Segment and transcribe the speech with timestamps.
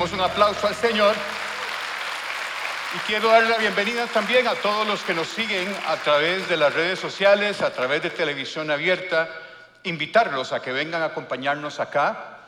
[0.00, 1.14] Demos un aplauso al Señor.
[2.96, 6.56] Y quiero dar la bienvenida también a todos los que nos siguen a través de
[6.56, 9.28] las redes sociales, a través de televisión abierta.
[9.82, 12.38] Invitarlos a que vengan a acompañarnos acá.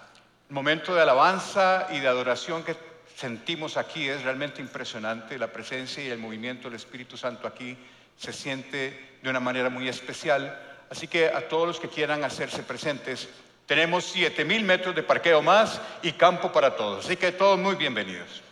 [0.48, 2.74] El momento de alabanza y de adoración que
[3.16, 5.38] sentimos aquí es realmente impresionante.
[5.38, 7.76] La presencia y el movimiento del Espíritu Santo aquí
[8.16, 10.58] se siente de una manera muy especial.
[10.90, 13.28] Así que a todos los que quieran hacerse presentes,
[13.66, 17.04] tenemos 7000 metros de parqueo más y campo para todos.
[17.04, 18.42] Así que todos muy bienvenidos.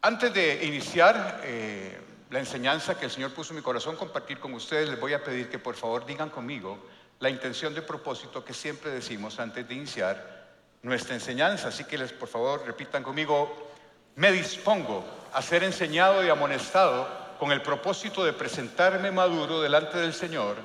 [0.00, 1.98] Antes de iniciar eh,
[2.30, 5.24] la enseñanza que el Señor puso en mi corazón compartir con ustedes, les voy a
[5.24, 6.78] pedir que por favor digan conmigo
[7.20, 10.46] la intención de propósito que siempre decimos antes de iniciar
[10.82, 11.68] nuestra enseñanza.
[11.68, 13.72] Así que les por favor repitan conmigo,
[14.14, 20.14] me dispongo a ser enseñado y amonestado con el propósito de presentarme maduro delante del
[20.14, 20.56] Señor.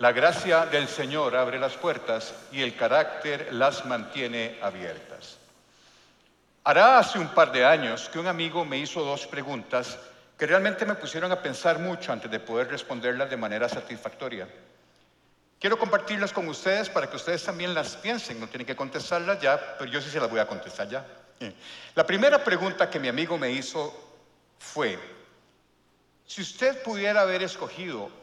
[0.00, 5.36] La gracia del Señor abre las puertas y el carácter las mantiene abiertas.
[6.64, 9.98] Hará hace un par de años que un amigo me hizo dos preguntas
[10.38, 14.48] que realmente me pusieron a pensar mucho antes de poder responderlas de manera satisfactoria.
[15.58, 19.76] Quiero compartirlas con ustedes para que ustedes también las piensen, no tienen que contestarlas ya,
[19.78, 21.06] pero yo sí se las voy a contestar ya.
[21.94, 23.94] La primera pregunta que mi amigo me hizo
[24.58, 24.98] fue,
[26.24, 28.19] si usted pudiera haber escogido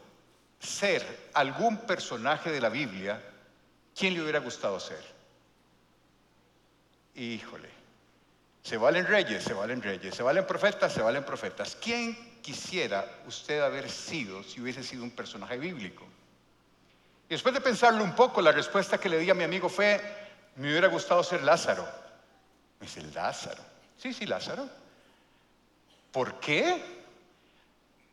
[0.58, 3.22] ser algún personaje de la Biblia,
[3.96, 5.02] ¿quién le hubiera gustado ser?
[7.14, 7.68] Híjole,
[8.62, 11.76] se valen reyes, se valen reyes, se valen profetas, se valen profetas.
[11.76, 16.04] ¿Quién quisiera usted haber sido si hubiese sido un personaje bíblico?
[17.28, 20.00] Y después de pensarlo un poco, la respuesta que le di a mi amigo fue,
[20.56, 21.86] me hubiera gustado ser Lázaro.
[22.80, 23.62] Me dice, Lázaro.
[23.96, 24.68] Sí, sí, Lázaro.
[26.12, 26.97] ¿Por qué?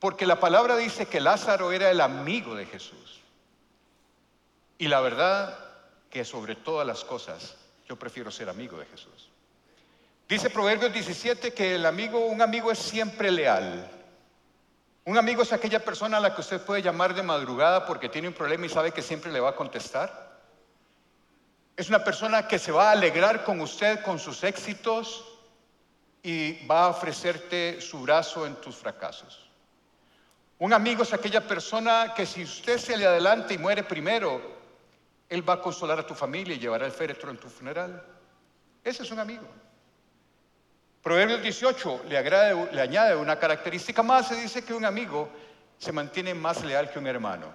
[0.06, 3.22] Porque la palabra dice que Lázaro era el amigo de Jesús.
[4.78, 5.58] Y la verdad
[6.12, 7.56] que sobre todas las cosas
[7.90, 9.32] yo prefiero ser amigo de Jesús.
[10.30, 13.90] Dice Proverbios 17 que el amigo, un amigo es siempre leal.
[15.06, 18.28] Un amigo es aquella persona a la que usted puede llamar de madrugada porque tiene
[18.28, 20.38] un problema y sabe que siempre le va a contestar.
[21.76, 25.26] Es una persona que se va a alegrar con usted con sus éxitos
[26.22, 29.45] y va a ofrecerte su brazo en tus fracasos.
[30.58, 34.42] Un amigo es aquella persona que si usted se le adelanta y muere primero,
[35.28, 38.02] él va a consolar a tu familia y llevará el féretro en tu funeral.
[38.84, 39.46] Ese es un amigo.
[41.04, 42.24] Proverbios 18 le,
[42.72, 45.30] le añade una característica más, se dice que un amigo
[45.78, 47.48] se mantiene más leal que un hermano.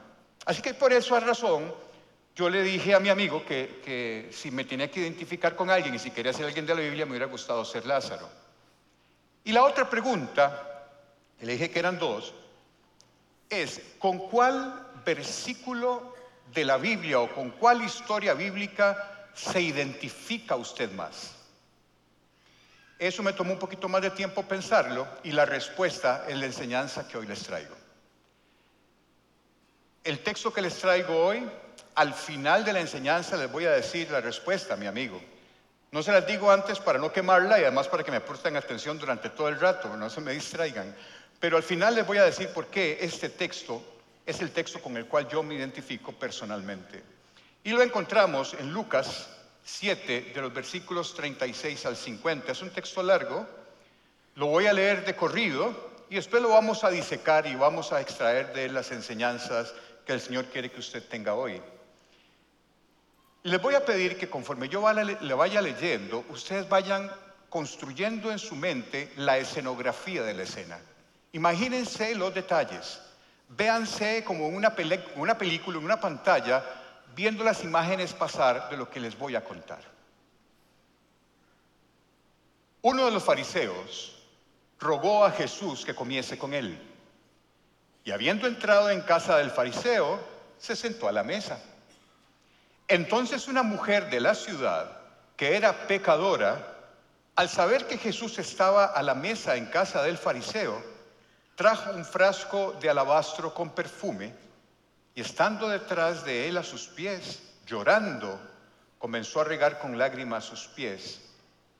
[0.45, 1.73] Así que por esa razón
[2.35, 5.95] yo le dije a mi amigo que, que si me tenía que identificar con alguien
[5.95, 8.29] y si quería ser alguien de la Biblia me hubiera gustado ser Lázaro.
[9.43, 10.87] Y la otra pregunta,
[11.41, 12.35] le dije que eran dos,
[13.51, 16.15] es ¿con cuál versículo
[16.55, 21.33] de la Biblia o con cuál historia bíblica se identifica usted más?
[22.99, 27.09] Eso me tomó un poquito más de tiempo pensarlo y la respuesta es la enseñanza
[27.09, 27.75] que hoy les traigo.
[30.05, 31.49] El texto que les traigo hoy,
[31.95, 35.21] al final de la enseñanza les voy a decir la respuesta, mi amigo.
[35.93, 38.99] No se las digo antes para no quemarla y además para que me presten atención
[38.99, 40.95] durante todo el rato, no se me distraigan.
[41.41, 43.83] Pero al final les voy a decir por qué este texto
[44.27, 47.03] es el texto con el cual yo me identifico personalmente.
[47.65, 49.29] Y lo encontramos en Lucas
[49.65, 52.53] 7, de los versículos 36 al 50.
[52.53, 53.47] Es un texto largo,
[54.35, 58.01] lo voy a leer de corrido y después lo vamos a disecar y vamos a
[58.01, 59.73] extraer de las enseñanzas
[60.07, 61.61] que el Señor quiere que usted tenga hoy.
[63.45, 67.11] Les voy a pedir que conforme yo le vaya leyendo, ustedes vayan
[67.49, 70.79] construyendo en su mente la escenografía de la escena.
[71.33, 73.01] Imagínense los detalles.
[73.49, 74.75] Véanse como una,
[75.17, 76.65] una película, en una pantalla,
[77.15, 79.81] viendo las imágenes pasar de lo que les voy a contar.
[82.83, 84.17] Uno de los fariseos
[84.79, 86.79] rogó a Jesús que comiese con él.
[88.05, 90.19] Y habiendo entrado en casa del fariseo,
[90.59, 91.61] se sentó a la mesa.
[92.89, 94.97] Entonces una mujer de la ciudad,
[95.37, 96.77] que era pecadora,
[97.37, 100.83] al saber que Jesús estaba a la mesa en casa del fariseo,
[101.61, 104.33] trajo un frasco de alabastro con perfume
[105.15, 108.41] y estando detrás de él a sus pies, llorando,
[108.99, 111.21] comenzó a regar con lágrimas sus pies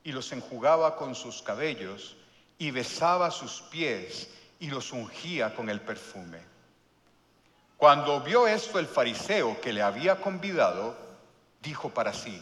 [0.03, 2.15] y los enjugaba con sus cabellos
[2.59, 4.29] y besaba sus pies
[4.59, 6.37] y los ungía con el perfume.
[7.75, 10.95] Cuando vio esto el fariseo que le había convidado,
[11.59, 12.39] dijo para sí,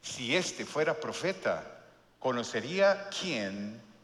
[0.00, 1.82] si éste fuera profeta,
[2.18, 3.85] conocería quién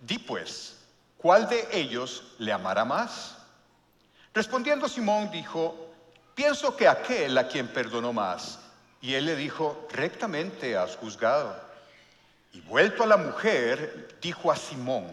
[0.00, 0.76] Di pues,
[1.16, 3.36] ¿cuál de ellos le amará más?
[4.32, 5.92] Respondiendo Simón dijo,
[6.34, 8.60] pienso que aquel a quien perdonó más.
[9.00, 11.56] Y él le dijo, rectamente has juzgado.
[12.52, 15.06] Y vuelto a la mujer, dijo a Simón,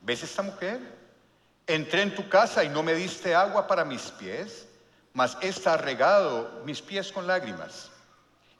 [0.00, 0.80] ¿ves esta mujer?
[1.66, 4.66] Entré en tu casa y no me diste agua para mis pies,
[5.12, 7.90] mas ésta ha regado mis pies con lágrimas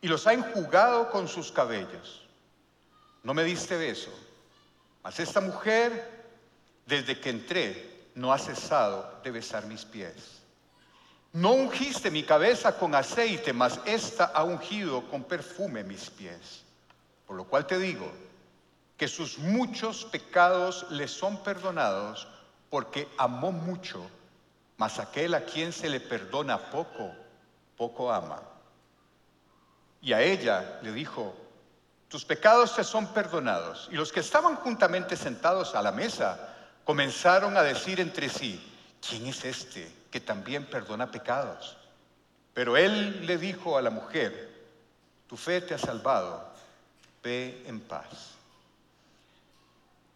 [0.00, 2.22] y los ha enjugado con sus cabellos.
[3.22, 4.10] No me diste beso,
[5.16, 5.90] esta mujer,
[6.87, 10.43] desde que entré, no ha cesado de besar mis pies.
[11.32, 16.64] No ungiste mi cabeza con aceite, mas ésta ha ungido con perfume mis pies.
[17.26, 18.10] Por lo cual te digo
[18.96, 22.26] que sus muchos pecados le son perdonados
[22.70, 24.04] porque amó mucho,
[24.76, 27.14] mas aquel a quien se le perdona poco,
[27.76, 28.43] poco ama.
[30.02, 31.34] Y a ella le dijo,
[32.08, 33.88] tus pecados te son perdonados.
[33.93, 38.60] Y los que estaban juntamente sentados a la mesa comenzaron a decir entre sí,
[39.06, 41.76] ¿quién es este que también perdona pecados?
[42.55, 44.49] Pero él le dijo a la mujer,
[45.26, 46.50] tu fe te ha salvado,
[47.22, 48.38] ve en paz.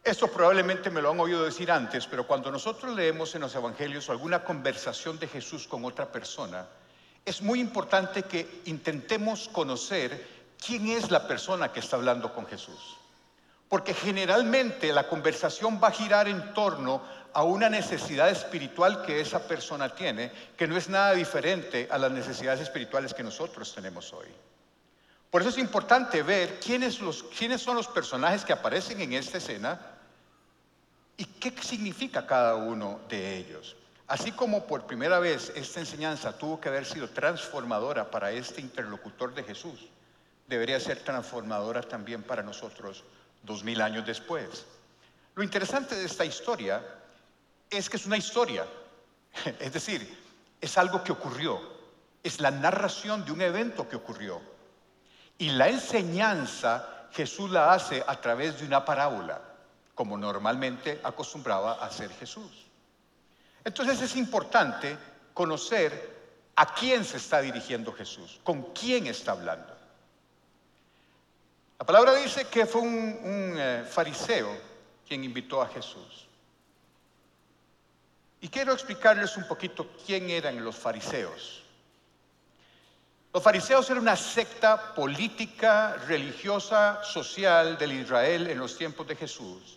[0.02, 4.10] Esto probablemente me lo han oído decir antes, pero cuando nosotros leemos en los evangelios
[4.10, 6.66] alguna conversación de Jesús con otra persona,
[7.24, 10.31] es muy importante que intentemos conocer
[10.64, 12.96] quién es la persona que está hablando con Jesús.
[13.68, 19.46] Porque generalmente la conversación va a girar en torno a una necesidad espiritual que esa
[19.48, 24.28] persona tiene, que no es nada diferente a las necesidades espirituales que nosotros tenemos hoy.
[25.30, 29.80] Por eso es importante ver quiénes, son los personajes que aparecen en esta escena
[31.16, 33.74] y qué significa cada uno de ellos.
[34.06, 39.34] Así como por primera vez esta enseñanza tuvo que haber sido transformadora para este interlocutor
[39.34, 39.88] de Jesús,
[40.52, 43.04] debería ser transformadora también para nosotros
[43.42, 44.66] dos mil años después.
[45.34, 46.82] Lo interesante de esta historia
[47.70, 48.66] es que es una historia,
[49.58, 50.22] es decir,
[50.60, 51.60] es algo que ocurrió,
[52.22, 54.40] es la narración de un evento que ocurrió.
[55.38, 59.40] Y la enseñanza Jesús la hace a través de una parábola,
[59.94, 62.66] como normalmente acostumbraba a hacer Jesús.
[63.64, 64.96] Entonces es importante
[65.32, 66.12] conocer
[66.56, 69.71] a quién se está dirigiendo Jesús, con quién está hablando.
[71.82, 74.56] La palabra dice que fue un, eh, fariseo
[75.04, 76.28] quien invitó a Jesús.
[78.40, 81.64] Y quiero explicarles un poquito quién eran los fariseos.
[83.34, 89.76] Los fariseos eran una secta política, religiosa, social del Israel en los tiempos de Jesús,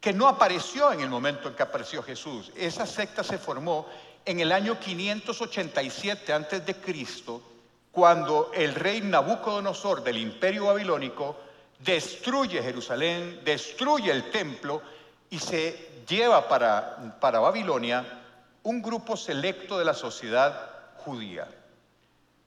[0.00, 2.52] que no apareció en el momento en que apareció Jesús.
[2.54, 3.88] Esa secta se formó
[4.24, 7.42] en el año 587 antes de Cristo,
[7.92, 11.36] cuando el rey Nabucodonosor del imperio babilónico
[11.78, 14.80] destruye Jerusalén, destruye el templo
[15.28, 18.04] y se lleva para, para Babilonia
[18.62, 20.70] un grupo selecto de la sociedad
[21.04, 21.46] judía.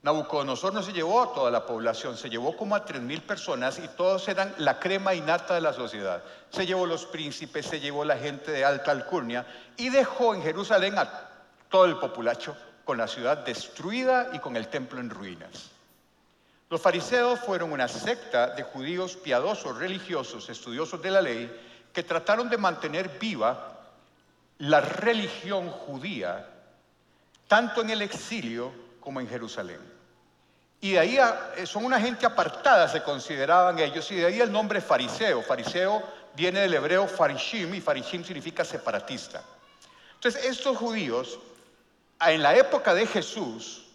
[0.01, 3.79] Nabucodonosor no se llevó a toda la población, se llevó como a tres mil personas
[3.79, 6.23] y todos eran la crema innata de la sociedad.
[6.49, 9.45] Se llevó los príncipes, se llevó la gente de alta alcurnia
[9.77, 11.29] y dejó en Jerusalén a
[11.69, 15.71] todo el populacho con la ciudad destruida y con el templo en ruinas.
[16.69, 21.51] Los fariseos fueron una secta de judíos piadosos, religiosos, estudiosos de la ley,
[21.91, 23.75] que trataron de mantener viva
[24.59, 26.47] la religión judía,
[27.47, 29.79] tanto en el exilio como en Jerusalén.
[30.81, 31.17] Y de ahí
[31.55, 35.41] eh, son una gente apartada, se consideraban ellos, y de ahí el nombre fariseo.
[35.41, 36.03] Fariseo
[36.35, 39.43] viene del hebreo farishim, y farishim significa separatista.
[40.15, 41.39] Entonces, estos judíos,
[42.31, 43.85] en la época de Jesús,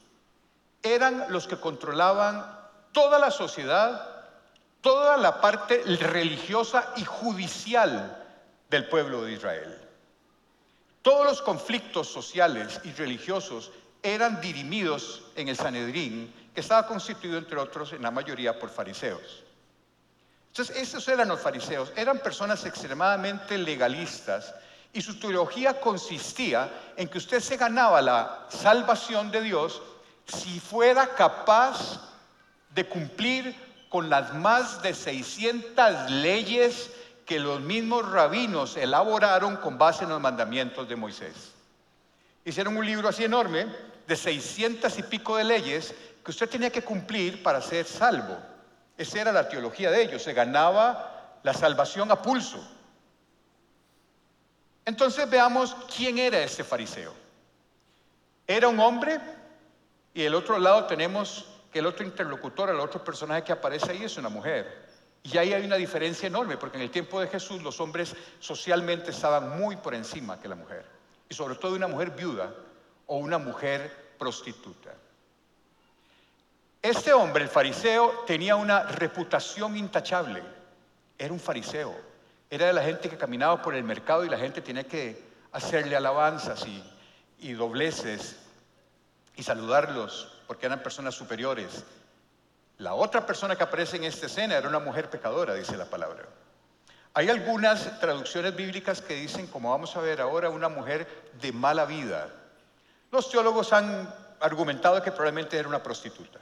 [0.83, 2.45] eran los que controlaban
[2.93, 4.25] toda la sociedad,
[4.81, 8.17] toda la parte religiosa y judicial
[8.69, 9.79] del pueblo de Israel.
[11.03, 13.71] Todos los conflictos sociales y religiosos
[14.03, 19.45] eran dirimidos en el Sanedrín que estaba constituido, entre otros, en la mayoría por fariseos.
[20.49, 24.53] Entonces, esos eran los fariseos, eran personas extremadamente legalistas
[24.93, 29.81] y su teología consistía en que usted se ganaba la salvación de Dios
[30.27, 32.01] si fuera capaz
[32.75, 33.55] de cumplir
[33.89, 36.91] con las más de 600 leyes
[37.27, 41.53] que los mismos rabinos elaboraron con base en los mandamientos de Moisés.
[42.45, 43.67] Hicieron un libro así enorme
[44.07, 45.95] de 600 y pico de leyes
[46.25, 48.37] que usted tenía que cumplir para ser salvo.
[48.97, 50.23] Esa era la teología de ellos.
[50.23, 52.61] Se ganaba la salvación a pulso.
[54.91, 57.15] Entonces veamos quién era este fariseo.
[58.45, 59.21] Era un hombre
[60.13, 64.03] y del otro lado tenemos que el otro interlocutor, el otro personaje que aparece ahí
[64.03, 64.89] es una mujer.
[65.23, 69.13] Y ahí hay una diferencia enorme, porque en el tiempo de Jesús los hombres socialmente
[69.13, 70.85] estaban muy por encima que la mujer.
[71.29, 72.53] Y sobre todo una mujer viuda
[73.07, 74.93] o una mujer prostituta.
[76.83, 80.43] Este hombre, el fariseo, tenía una reputación intachable.
[81.17, 82.10] Era un fariseo.
[82.51, 85.97] Era de la gente que caminaba por el mercado y la gente tenía que hacerle
[85.97, 86.85] alabanzas y,
[87.39, 88.37] y dobleces
[89.37, 91.85] y saludarlos porque eran personas superiores.
[92.79, 96.25] La otra persona que aparece en esta escena era una mujer pecadora, dice la palabra.
[97.15, 101.07] Hay algunas traducciones bíblicas que dicen, como vamos a ver ahora, una mujer
[101.41, 102.29] de mala vida.
[103.11, 106.39] Los teólogos han argumentado que probablemente era una prostituta.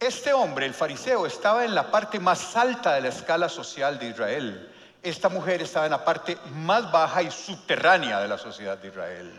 [0.00, 4.08] Este hombre, el fariseo, estaba en la parte más alta de la escala social de
[4.08, 4.72] Israel.
[5.02, 9.30] Esta mujer estaba en la parte más baja y subterránea de la sociedad de Israel.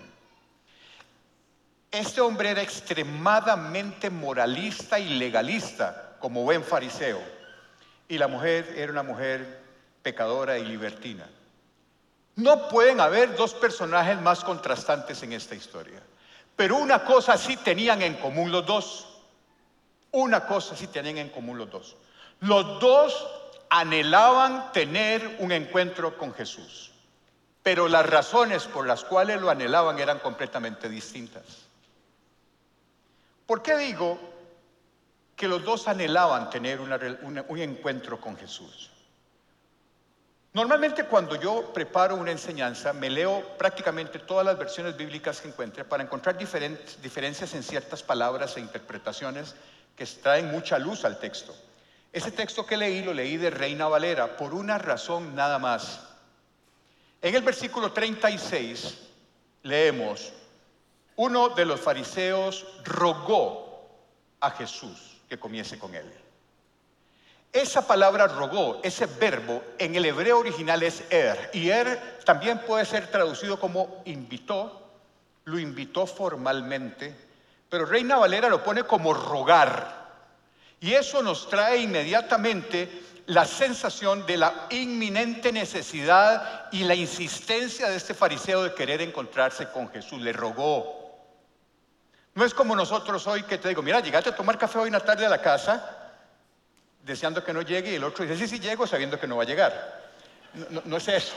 [1.89, 7.19] Este hombre era extremadamente moralista y legalista, como buen fariseo.
[8.07, 9.61] Y la mujer era una mujer
[10.03, 11.27] pecadora y libertina.
[12.35, 16.01] No pueden haber dos personajes más contrastantes en esta historia.
[16.55, 19.10] Pero una cosa sí tenían en común los dos.
[20.11, 21.95] Una cosa sí tenían en común los dos.
[22.41, 23.27] Los dos
[23.69, 26.91] anhelaban tener un encuentro con Jesús,
[27.63, 31.43] pero las razones por las cuales lo anhelaban eran completamente distintas.
[33.45, 34.19] ¿Por qué digo
[35.35, 38.89] que los dos anhelaban tener un encuentro con Jesús?
[40.53, 45.85] Normalmente cuando yo preparo una enseñanza, me leo prácticamente todas las versiones bíblicas que encuentre
[45.85, 49.55] para encontrar diferencias en ciertas palabras e interpretaciones
[49.95, 51.55] que traen mucha luz al texto.
[52.13, 56.01] Ese texto que leí lo leí de Reina Valera por una razón nada más.
[57.21, 58.97] En el versículo 36
[59.63, 60.33] leemos,
[61.15, 63.89] uno de los fariseos rogó
[64.39, 66.11] a Jesús que comiese con él.
[67.53, 72.85] Esa palabra rogó, ese verbo en el hebreo original es er, y er también puede
[72.85, 74.89] ser traducido como invitó,
[75.43, 77.13] lo invitó formalmente,
[77.71, 80.01] pero Reina Valera lo pone como rogar.
[80.81, 87.95] Y eso nos trae inmediatamente la sensación de la inminente necesidad y la insistencia de
[87.95, 90.21] este fariseo de querer encontrarse con Jesús.
[90.21, 91.15] Le rogó.
[92.35, 94.93] No es como nosotros hoy que te digo, mira, llegaste a tomar café hoy en
[94.93, 96.11] la tarde a la casa,
[97.03, 99.43] deseando que no llegue, y el otro dice, sí, sí llego, sabiendo que no va
[99.43, 100.11] a llegar.
[100.71, 101.35] No, no es eso.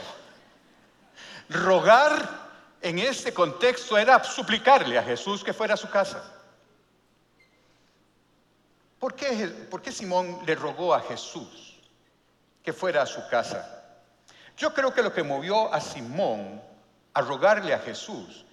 [1.47, 2.44] Rogar
[2.85, 6.23] en este contexto era suplicarle a Jesús que fuera a su casa.
[8.99, 11.79] ¿Por qué, ¿Por qué, Simón le rogó a Jesús
[12.61, 13.83] que fuera a su casa?
[14.55, 16.61] Yo creo que lo que movió a Simón
[17.15, 18.45] a rogarle a Jesús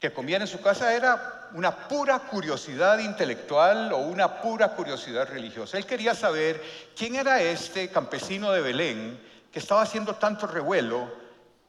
[0.00, 5.78] que comiera en su casa era una pura curiosidad intelectual o una pura curiosidad religiosa.
[5.78, 6.60] Él quería saber
[6.96, 9.20] quién era este campesino de Belén
[9.52, 11.27] que estaba haciendo tanto revuelo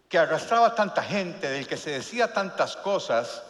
[0.10, 3.44] que arrastraba tanta gente, del que se decía tantas cosas,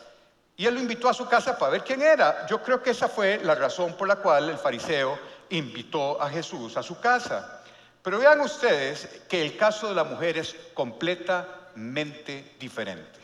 [0.57, 2.45] y él lo invitó a su casa para ver quién era.
[2.47, 5.17] Yo creo que esa fue la razón por la cual el fariseo
[5.51, 7.61] invitó a Jesús a su casa.
[8.03, 13.19] Pero vean ustedes que el caso de la mujer es completamente diferente.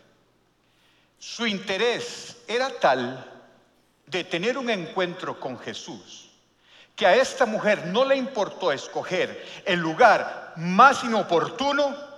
[1.20, 3.32] Su interés era tal
[4.06, 6.32] de tener un encuentro con Jesús,
[6.96, 12.15] que a esta mujer no le importó escoger el lugar más inoportuno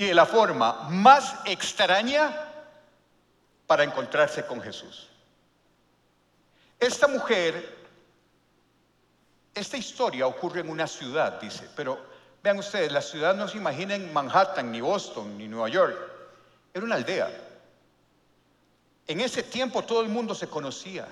[0.00, 2.34] y de la forma más extraña
[3.66, 5.10] para encontrarse con Jesús.
[6.78, 7.76] Esta mujer,
[9.54, 12.00] esta historia ocurre en una ciudad, dice, pero
[12.42, 15.98] vean ustedes, la ciudad no se imaginen Manhattan, ni Boston, ni Nueva York,
[16.72, 17.30] era una aldea.
[19.06, 21.06] En ese tiempo todo el mundo se conocía.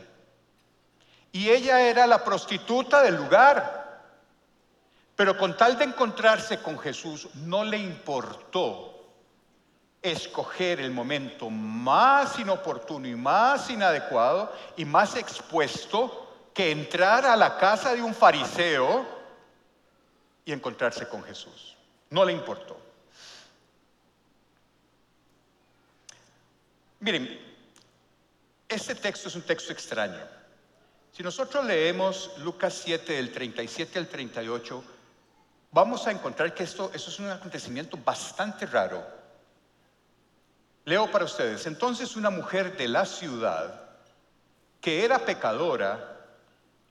[1.30, 3.77] Y ella era la prostituta del lugar.
[5.18, 8.94] Pero con tal de encontrarse con Jesús, no le importó
[10.00, 17.58] escoger el momento más inoportuno y más inadecuado y más expuesto que entrar a la
[17.58, 19.04] casa de un fariseo
[20.44, 21.76] y encontrarse con Jesús.
[22.10, 22.80] No le importó.
[27.00, 27.40] Miren,
[28.68, 30.24] este texto es un texto extraño.
[31.10, 34.84] Si nosotros leemos Lucas 7 del 37 al 38,
[35.70, 39.04] vamos a encontrar que esto, es un acontecimiento bastante raro.
[40.84, 43.88] Leo para ustedes, entonces una mujer de la ciudad
[44.80, 46.16] que era pecadora,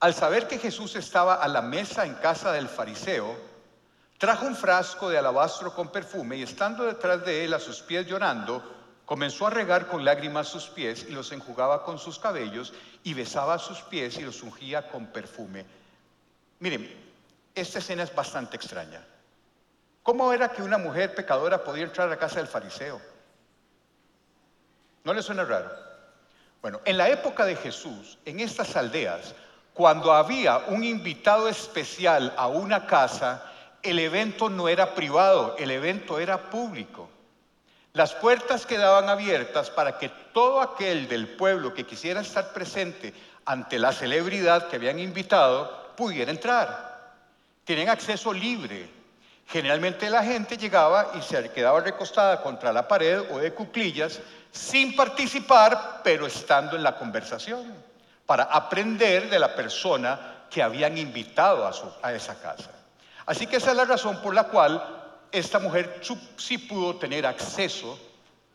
[0.00, 3.36] al saber que Jesús estaba a la mesa en casa del fariseo,
[4.18, 8.06] trajo un frasco de alabastro con perfume y estando detrás de él a sus pies
[8.06, 8.62] llorando,
[9.04, 13.58] comenzó a regar con lágrimas sus pies y los enjugaba con sus cabellos y besaba
[13.58, 15.64] sus pies y los ungía con perfume.
[16.60, 17.07] Miren,
[17.60, 19.04] esta escena es bastante extraña.
[20.02, 23.00] ¿Cómo era que una mujer pecadora podía entrar a la casa del fariseo?
[25.04, 25.70] ¿No le suena raro?
[26.62, 29.34] Bueno, en la época de Jesús, en estas aldeas,
[29.74, 33.44] cuando había un invitado especial a una casa,
[33.82, 37.08] el evento no era privado, el evento era público.
[37.92, 43.78] Las puertas quedaban abiertas para que todo aquel del pueblo que quisiera estar presente ante
[43.78, 46.87] la celebridad que habían invitado pudiera entrar.
[47.68, 48.88] Tienen acceso libre.
[49.46, 54.20] Generalmente la gente llegaba y se quedaba recostada contra la pared o de cuclillas
[54.50, 57.74] sin participar, pero estando en la conversación,
[58.24, 61.74] para aprender de la persona que habían invitado a,
[62.08, 62.70] a esa casa.
[63.26, 64.82] Así que esa es la razón por la cual
[65.30, 66.00] esta mujer
[66.38, 67.98] sí pudo tener acceso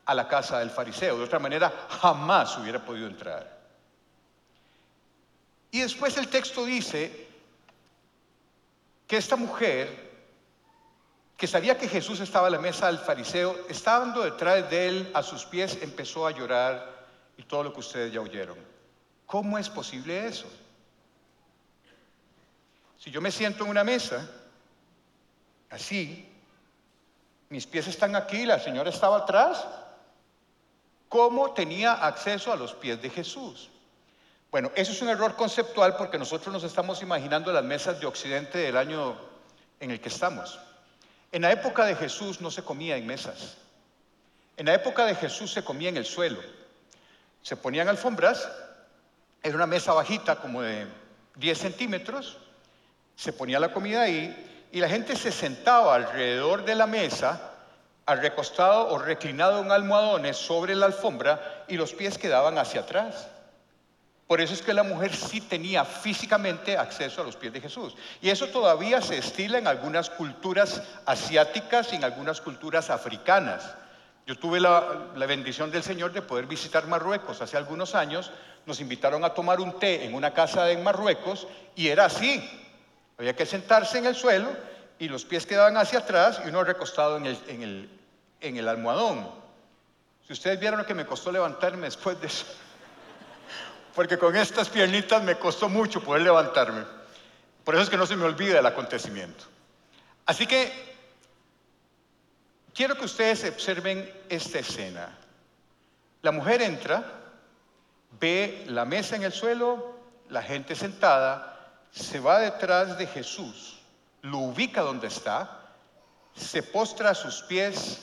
[0.08, 1.20] a la casa del fariseo.
[1.20, 3.60] De otra manera, jamás hubiera podido entrar.
[5.70, 7.32] Y después el texto dice
[9.14, 10.10] que esta mujer,
[11.38, 15.22] que sabía que Jesús estaba a la mesa del fariseo, estando detrás de él a
[15.22, 17.06] sus pies, empezó a llorar
[17.38, 18.58] y todo lo que ustedes ya oyeron.
[19.28, 20.48] ¿Cómo es posible eso?
[22.98, 24.28] Si yo me siento en una mesa,
[25.70, 26.28] así,
[27.50, 29.64] mis pies están aquí, la señora estaba atrás.
[31.08, 33.70] ¿Cómo tenía acceso a los pies de Jesús?
[34.54, 38.60] Bueno, eso es un error conceptual porque nosotros nos estamos imaginando las mesas de Occidente
[38.60, 39.18] del año
[39.80, 40.60] en el que estamos.
[41.32, 43.56] En la época de Jesús no se comía en mesas.
[44.56, 46.40] En la época de Jesús se comía en el suelo.
[47.42, 48.48] Se ponían alfombras,
[49.42, 50.86] era una mesa bajita como de
[51.38, 52.38] 10 centímetros,
[53.16, 57.54] se ponía la comida ahí y la gente se sentaba alrededor de la mesa,
[58.06, 63.30] recostado o reclinado en almohadones sobre la alfombra y los pies quedaban hacia atrás.
[64.34, 67.94] Por eso es que la mujer sí tenía físicamente acceso a los pies de Jesús.
[68.20, 73.76] Y eso todavía se estila en algunas culturas asiáticas y en algunas culturas africanas.
[74.26, 78.32] Yo tuve la, bendición del Señor de poder visitar Marruecos hace algunos años.
[78.66, 82.44] Nos invitaron a tomar un té en una casa en Marruecos y era así.
[83.20, 84.50] Había que sentarse en el suelo
[84.98, 87.90] y los pies quedaban hacia atrás y uno recostado en el, en el,
[88.42, 89.30] en el almohadón.
[90.26, 92.48] Si ustedes vieron lo que me costó levantarme después de eso,
[93.96, 96.84] porque con estas piernitas me costó mucho poder levantarme.
[97.64, 99.46] Por eso es que no se me olvida el acontecimiento.
[100.26, 100.72] Así que
[102.74, 105.18] quiero que ustedes observen esta escena.
[106.22, 107.04] La mujer entra,
[108.20, 109.98] ve la mesa en el suelo,
[110.30, 113.80] la gente sentada, se va detrás de Jesús,
[114.22, 115.60] lo ubica donde está,
[116.36, 118.02] se postra a sus pies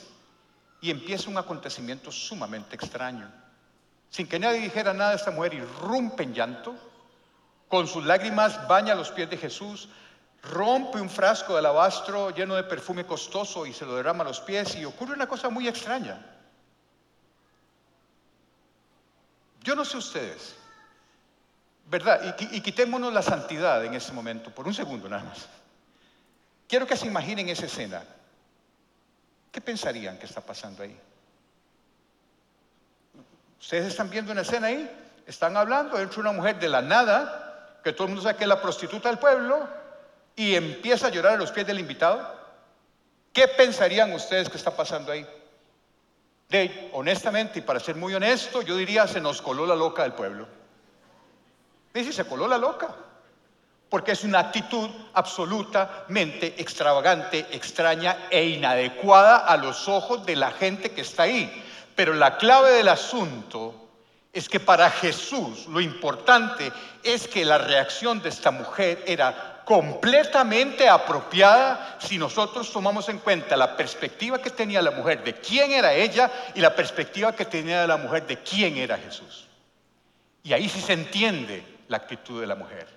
[0.79, 3.40] y empieza un acontecimiento sumamente extraño.
[4.11, 6.75] Sin que nadie dijera nada, esta mujer irrumpe en llanto,
[7.67, 9.89] con sus lágrimas baña los pies de Jesús,
[10.43, 14.41] rompe un frasco de alabastro lleno de perfume costoso y se lo derrama a los
[14.41, 16.23] pies y ocurre una cosa muy extraña.
[19.63, 20.55] Yo no sé ustedes,
[21.91, 22.37] ¿Verdad?
[22.39, 25.49] Y, quitémonos la santidad en ese momento, por un segundo nada más.
[26.65, 28.01] Quiero que se imaginen esa escena.
[29.51, 30.97] ¿Qué pensarían que está pasando ahí?
[33.61, 34.89] Ustedes están viendo una escena ahí,
[35.27, 38.49] están hablando, entra una mujer de la nada, que todo el mundo sabe que es
[38.49, 39.67] la prostituta del pueblo,
[40.35, 42.41] y empieza a llorar a los pies del invitado.
[43.31, 45.25] ¿Qué pensarían ustedes que está pasando ahí?
[46.49, 50.13] De, honestamente, y para ser muy honesto, yo diría, se nos coló la loca del
[50.13, 50.47] pueblo.
[51.93, 52.89] Dice, se coló la loca.
[53.89, 60.91] Porque es una actitud absolutamente extravagante, extraña e inadecuada a los ojos de la gente
[60.91, 61.63] que está ahí.
[62.01, 63.75] Pero la clave del asunto
[64.33, 70.89] es que para Jesús lo importante es que la reacción de esta mujer era completamente
[70.89, 75.93] apropiada si nosotros tomamos en cuenta la perspectiva que tenía la mujer de quién era
[75.93, 79.45] ella y la perspectiva que tenía la mujer de quién era Jesús.
[80.41, 82.87] Y ahí sí se entiende la actitud de la mujer.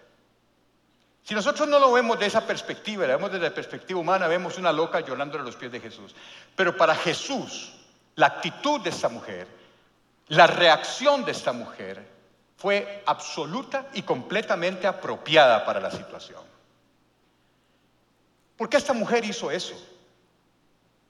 [1.24, 4.56] Si nosotros no lo vemos de esa perspectiva, lo vemos desde la perspectiva humana, vemos
[4.56, 6.14] una loca llorando a los pies de Jesús.
[6.56, 7.83] Pero para Jesús,
[8.16, 9.46] la actitud de esta mujer,
[10.28, 12.14] la reacción de esta mujer
[12.56, 16.42] fue absoluta y completamente apropiada para la situación.
[18.56, 19.74] ¿Por qué esta mujer hizo eso?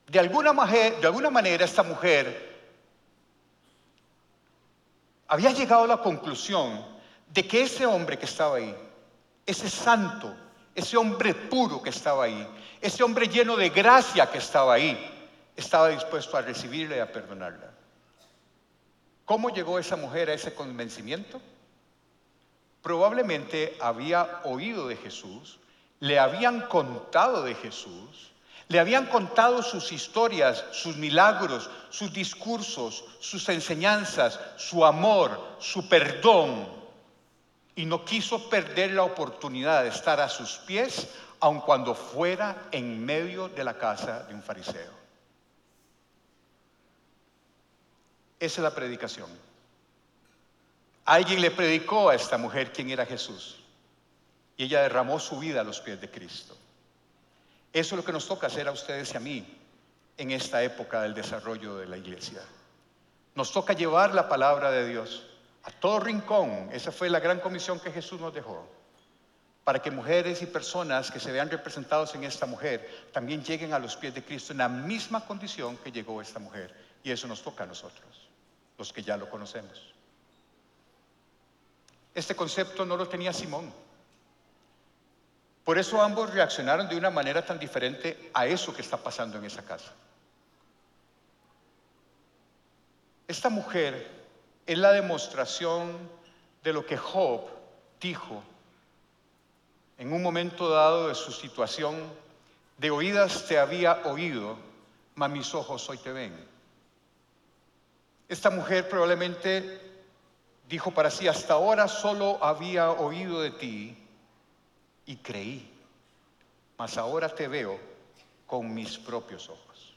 [0.06, 0.52] De alguna,
[1.30, 2.52] manera esta mujer
[5.28, 6.84] había llegado a la conclusión
[7.28, 8.74] de que ese hombre que estaba ahí,
[9.46, 10.34] ese santo,
[10.74, 12.46] ese hombre puro que estaba ahí,
[12.80, 15.13] ese hombre lleno de gracia que estaba ahí,
[15.56, 17.70] estaba dispuesto a recibirla y a perdonarla.
[19.24, 21.40] ¿Cómo llegó esa mujer a ese convencimiento?
[22.82, 25.58] Probablemente había oído de Jesús,
[26.00, 28.32] le habían contado de Jesús,
[28.68, 36.66] le habían contado sus historias, sus milagros, sus discursos, sus enseñanzas, su amor, su perdón.
[37.76, 41.08] Y no quiso perder la oportunidad de estar a sus pies,
[41.40, 45.03] aun cuando fuera en medio de la casa de un fariseo.
[48.44, 49.30] Esa es la predicación.
[51.06, 53.56] Alguien le predicó a esta mujer quién era Jesús.
[54.56, 56.54] Y ella derramó su vida a los pies de Cristo.
[57.72, 59.58] Eso es lo que nos toca hacer a ustedes y a mí
[60.18, 62.42] en esta época del desarrollo de la iglesia.
[63.34, 65.24] Nos toca llevar la palabra de Dios
[65.62, 66.68] a todo rincón.
[66.70, 68.68] Esa fue la gran comisión que Jesús nos dejó.
[69.64, 73.78] Para que mujeres y personas que se vean representados en esta mujer también lleguen a
[73.78, 76.92] los pies de Cristo en la misma condición que llegó esta mujer.
[77.04, 78.13] Y eso nos toca a nosotros,
[78.78, 79.94] los que ya lo conocemos.
[82.14, 83.72] Este concepto no lo tenía Simón.
[85.64, 89.44] Por eso ambos reaccionaron de una manera tan diferente a eso que está pasando en
[89.44, 89.92] esa casa.
[93.26, 94.10] Esta mujer
[94.66, 95.96] es la demostración
[96.62, 97.42] de lo que Job
[98.00, 98.42] dijo
[99.98, 101.94] en un momento dado de su situación,
[102.78, 104.56] de oídas te había oído,
[105.14, 106.53] mas mis ojos hoy te ven.
[108.28, 109.80] Esta mujer probablemente
[110.68, 113.96] dijo para sí, hasta ahora solo había oído de ti
[115.06, 115.70] y creí,
[116.78, 117.78] mas ahora te veo
[118.46, 119.94] con mis propios ojos.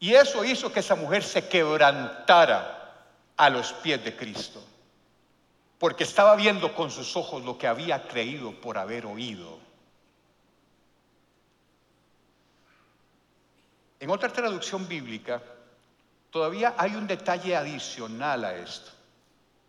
[0.00, 4.62] Y eso hizo que esa mujer se quebrantara a los pies de Cristo,
[5.78, 9.58] porque estaba viendo con sus ojos lo que había creído por haber oído.
[14.00, 15.40] En otra traducción bíblica,
[16.32, 18.90] todavía hay un detalle adicional a esto,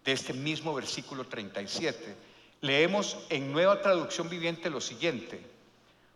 [0.03, 5.45] de este mismo versículo 37 leemos en nueva traducción viviente lo siguiente.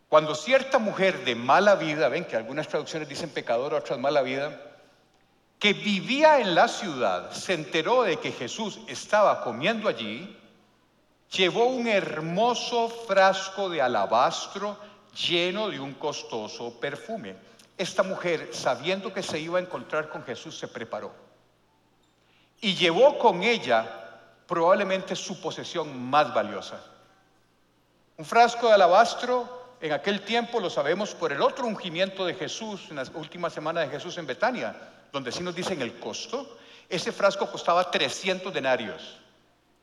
[0.08, 4.58] Cuando cierta mujer de mala vida, ven que algunas traducciones dicen pecador, otras mala vida,
[5.58, 10.34] que vivía en la ciudad, se enteró de que Jesús estaba comiendo allí,
[11.30, 14.78] llevó un hermoso frasco de alabastro
[15.28, 17.36] lleno de un costoso perfume.
[17.78, 21.28] Esta mujer, sabiendo que se iba a encontrar con Jesús, se preparó
[22.60, 23.86] y llevó con ella
[24.46, 26.80] probablemente su posesión más valiosa.
[28.16, 32.86] Un frasco de alabastro, en aquel tiempo lo sabemos por el otro ungimiento de Jesús,
[32.90, 34.74] en las últimas semanas de Jesús en Betania,
[35.12, 39.18] donde sí nos dicen el costo, ese frasco costaba 300 denarios,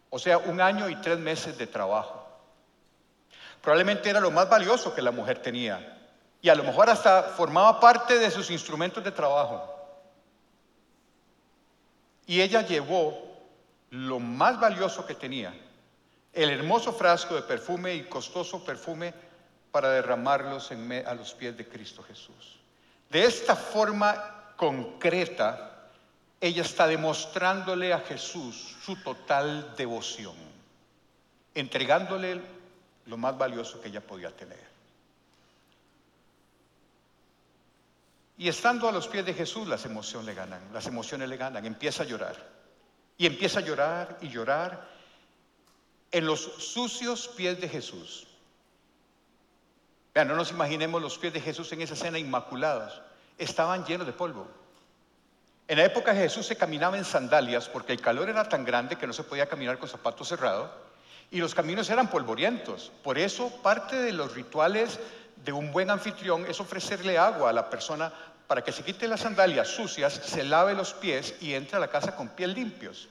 [0.10, 2.28] o sea, un año y tres meses de trabajo.
[3.62, 5.95] Probablemente era lo más valioso que la mujer tenía,
[6.46, 9.68] y a lo mejor hasta formaba parte de sus instrumentos de trabajo.
[12.28, 13.18] Y ella llevó
[13.90, 15.60] lo más valioso que tenía,
[16.32, 19.12] el hermoso frasco de perfume y costoso perfume
[19.72, 22.60] para derramarlos a los pies de Cristo Jesús.
[23.10, 25.88] De esta forma concreta,
[26.40, 30.36] ella está demostrándole a Jesús su total devoción,
[31.56, 32.40] entregándole
[33.08, 34.75] lo más valioso que ella podía tener.
[38.38, 41.66] Y estando a los pies de Jesús, las emociones le ganan, las emociones le ganan,
[41.66, 42.36] empieza a llorar.
[43.18, 44.90] Y empieza a llorar y llorar
[46.12, 48.28] en los sucios pies de Jesús.
[50.14, 53.02] Vean, no nos imaginemos los pies de Jesús en esa escena inmaculados.
[53.38, 54.48] Estaban llenos de polvo.
[55.68, 58.98] En la época de Jesús se caminaba en sandalias porque el calor era tan grande
[58.98, 60.70] que no se podía caminar con zapatos cerrados
[61.32, 62.92] y los caminos eran polvorientos.
[63.04, 65.00] Por eso parte de los rituales
[65.44, 68.12] de un buen anfitrión es ofrecerle agua a la persona
[68.48, 71.88] para que se quite las sandalias sucias, se lave los pies y entre a la
[71.88, 73.10] casa con pies limpios.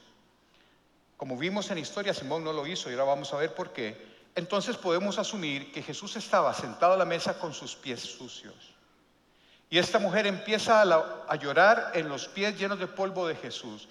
[1.17, 4.15] Como vimos en historia, Simón no lo hizo y ahora vamos a ver por qué.
[4.35, 8.75] Entonces podemos asumir que Jesús estaba sentado a la mesa con sus pies sucios.
[9.69, 13.87] Y esta mujer empieza a, llorar en los pies llenos de polvo de Jesús.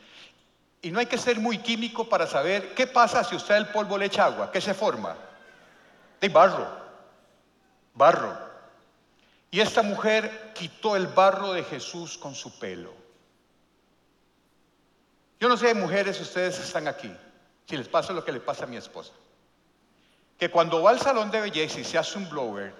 [0.83, 3.99] Y no hay que ser muy químico para saber qué pasa si usted el polvo
[3.99, 5.17] le echa agua, qué se forma.
[6.21, 6.84] De barro,
[7.95, 8.37] barro.
[9.51, 12.93] Y esta mujer quitó el barro de Jesús con su pelo.
[15.39, 17.13] Yo no sé, mujeres, ustedes están aquí,
[17.67, 19.13] si les pasa lo que le pasa a mi esposa.
[20.39, 22.75] Que cuando va al salón de belleza y se hace un blower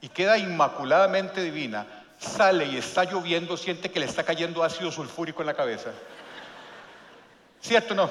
[0.00, 1.86] y queda inmaculadamente divina,
[2.18, 5.92] sale y está lloviendo, siente que le está cayendo ácido sulfúrico en la cabeza.
[7.60, 8.10] ¿Cierto o no?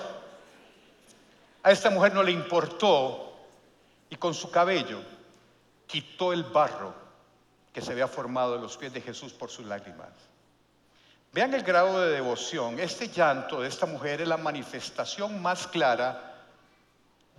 [1.63, 3.35] A esta mujer no le importó
[4.09, 5.01] y con su cabello
[5.87, 6.93] quitó el barro
[7.73, 10.09] que se había formado en los pies de Jesús por sus lágrimas.
[11.33, 12.79] Vean el grado de devoción.
[12.79, 16.35] Este llanto de esta mujer es la manifestación más clara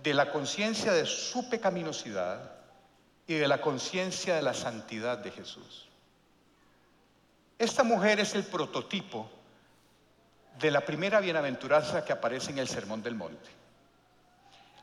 [0.01, 2.51] de la conciencia de su pecaminosidad
[3.27, 5.87] y de la conciencia de la santidad de Jesús.
[7.57, 9.29] Esta mujer es el prototipo
[10.57, 13.58] de la primera bienaventuranza que aparece en el Sermón del Monte.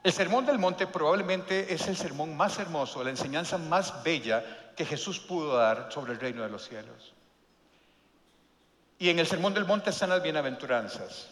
[0.07, 4.87] El Sermón del Monte probablemente es el sermón más hermoso, la enseñanza más bella que
[4.87, 7.13] Jesús pudo dar sobre el reino de los cielos.
[9.01, 11.27] Y en el Sermón del Monte están las bienaventuranzas.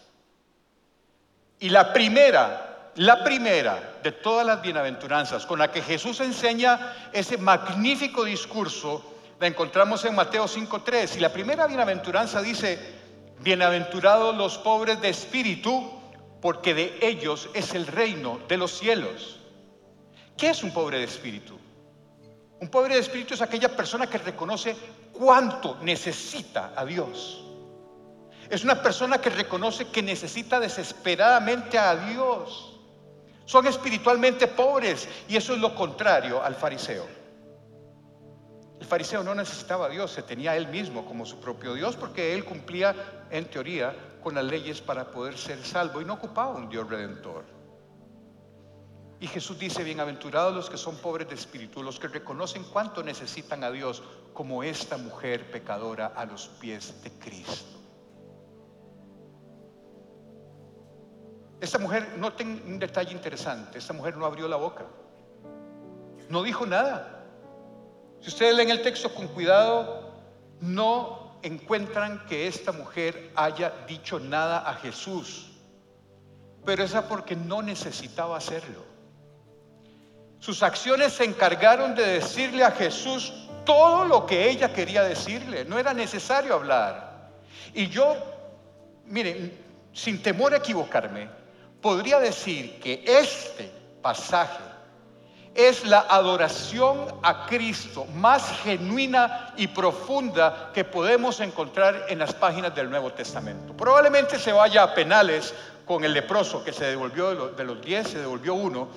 [1.60, 7.38] Y la primera, la primera de todas las bienaventuranzas con la que Jesús enseña ese
[7.38, 9.04] magnífico discurso,
[9.38, 11.14] la encontramos en Mateo 5.3.
[11.16, 12.76] Y la primera bienaventuranza dice,
[13.38, 16.02] bienaventurados los pobres de espíritu,
[16.44, 19.40] porque de ellos es el reino de los cielos.
[20.37, 21.59] ¿Qué es un pobre de espíritu?
[22.61, 24.76] Un pobre de espíritu es aquella persona que reconoce
[25.14, 27.42] cuánto necesita a Dios.
[28.50, 32.78] Es una persona que reconoce que necesita desesperadamente a Dios.
[33.46, 37.07] Son espiritualmente pobres y eso es lo contrario al fariseo.
[38.78, 41.96] El fariseo no necesitaba a Dios, se tenía a él mismo como su propio Dios
[41.96, 42.94] porque él cumplía
[43.30, 47.44] en teoría con las leyes para poder ser salvo y no ocupaba un Dios redentor.
[49.20, 53.62] Y Jesús dice, bienaventurados los que son pobres de espíritu, los que reconocen cuánto necesitan
[53.62, 57.78] a Dios, como esta mujer pecadora a los pies de Cristo.
[61.60, 64.87] Esta mujer, noten un detalle interesante, esta mujer no abrió la boca,
[66.28, 67.24] no dijo nada.
[68.20, 70.12] Si ustedes leen el texto con cuidado,
[70.60, 75.50] no encuentran que esta mujer haya dicho nada a Jesús,
[76.64, 78.83] pero esa porque no necesitaba hacerlo.
[80.40, 83.33] Sus acciones se encargaron de decirle a Jesús
[83.64, 87.30] todo lo que ella quería decirle, no era necesario hablar.
[87.72, 88.16] Y yo,
[89.07, 89.52] miren,
[89.92, 91.28] sin temor a equivocarme,
[91.80, 93.70] podría decir que este
[94.02, 94.73] pasaje
[95.55, 102.75] es la adoración a Cristo más genuina y profunda que podemos encontrar en las páginas
[102.75, 103.73] del Nuevo Testamento.
[103.77, 108.19] Probablemente se vaya a penales con el leproso que se devolvió de los diez, se
[108.19, 108.88] devolvió uno.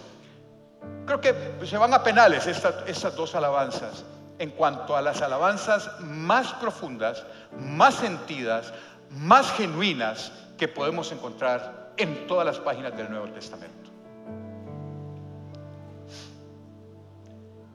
[1.06, 4.04] Creo que se van a penales estas, dos alabanzas
[4.40, 7.24] en cuanto a las alabanzas más profundas,
[7.60, 8.74] más sentidas,
[9.12, 13.87] más genuinas que podemos encontrar en todas las páginas del Nuevo Testamento.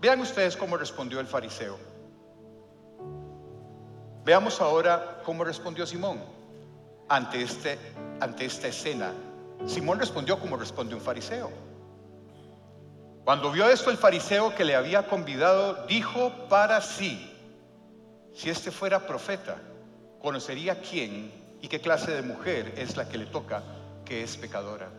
[0.02, 1.78] Vean ustedes cómo respondió el fariseo.
[4.24, 6.20] Veamos ahora cómo respondió Simón
[7.08, 7.78] ante, este,
[8.18, 9.12] ante esta escena.
[9.64, 11.52] Simón respondió como responde un fariseo.
[13.24, 17.32] Cuando vio esto el fariseo que le había convidado, dijo para sí,
[18.34, 19.58] si este fuera profeta,
[20.20, 23.62] conocería quién y qué clase de mujer es la que le toca,
[24.04, 24.90] que es pecadora.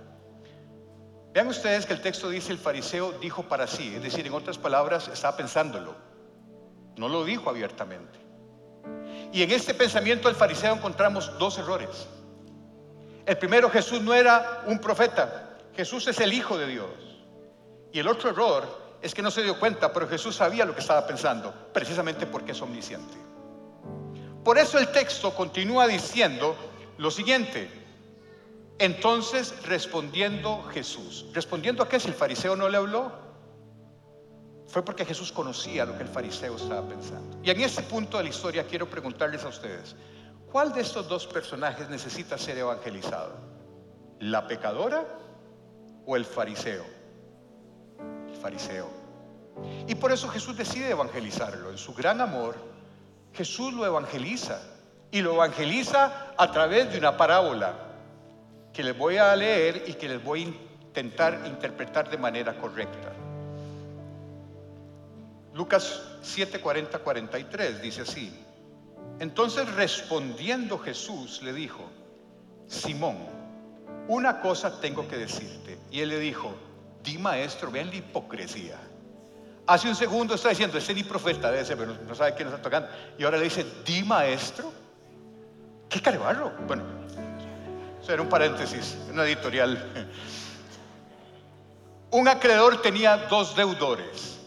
[1.34, 4.60] Vean ustedes que el texto dice el fariseo dijo para sí, es decir, en otras
[4.60, 5.96] palabras, estaba pensándolo.
[6.96, 8.20] No lo dijo abiertamente.
[9.32, 12.08] Y en este pensamiento del fariseo encontramos dos errores.
[13.26, 16.92] El primero, Jesús no era un profeta, Jesús es el Hijo de Dios.
[17.92, 20.82] Y el otro error es que no se dio cuenta, pero Jesús sabía lo que
[20.82, 23.16] estaba pensando, precisamente porque es omnisciente.
[24.44, 26.56] Por eso el texto continúa diciendo
[26.98, 27.83] lo siguiente,
[28.80, 33.12] entonces respondiendo Jesús, respondiendo a qué si el fariseo no le habló,
[34.68, 37.38] fue porque Jesús conocía lo que el fariseo estaba pensando.
[37.44, 39.96] Y en este punto de la historia quiero preguntarles a ustedes,
[40.52, 43.36] ¿cuál de estos dos personajes necesita ser evangelizado?
[44.20, 45.06] ¿La pecadora
[46.06, 46.86] o el fariseo?
[48.28, 48.90] El fariseo.
[49.88, 51.70] Y por eso Jesús decide evangelizarlo.
[51.70, 52.56] En su gran amor,
[53.34, 54.60] Jesús lo evangeliza.
[55.12, 57.93] Y lo evangeliza a través de una parábola
[58.74, 63.14] que les voy a leer y que les voy a intentar interpretar de manera correcta.
[65.54, 68.34] Lucas 7, 40, 43 dice así.
[69.20, 71.84] Entonces respondiendo Jesús le dijo,
[72.68, 73.18] Simón,
[74.08, 75.78] una cosa tengo que decirte.
[75.92, 76.56] Y él le dijo,
[77.04, 78.78] di maestro, vean la hipocresía.
[79.68, 82.62] Hace un segundo está diciendo, este ni profeta de ese, pero no sabe quién está
[82.62, 82.90] tocando.
[83.18, 84.72] Y ahora le dice, di maestro.
[85.88, 86.52] ¿Qué carebarro?
[86.68, 86.84] Bueno,
[88.04, 90.10] eso era un paréntesis, una editorial.
[92.12, 94.42] Un acreedor tenía dos deudores.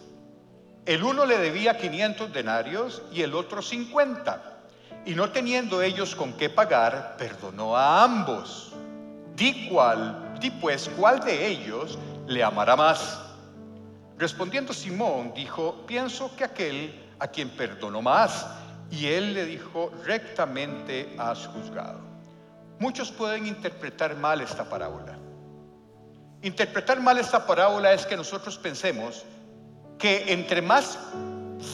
[0.85, 4.59] El uno le debía 500 denarios y el otro 50.
[5.07, 8.75] Y no teniendo ellos con qué pagar, perdonó a ambos.
[9.35, 13.19] Di cuál, di pues cuál de ellos le amará más.
[14.19, 18.47] Respondiendo Simón dijo, pienso que aquel a quien perdonó más.
[18.91, 22.06] Y él le dijo, rectamente has juzgado.
[22.79, 25.19] Muchos pueden interpretar mal esta parábola.
[26.43, 29.25] Interpretar mal esta parábola es que nosotros pensemos
[29.99, 30.99] que entre más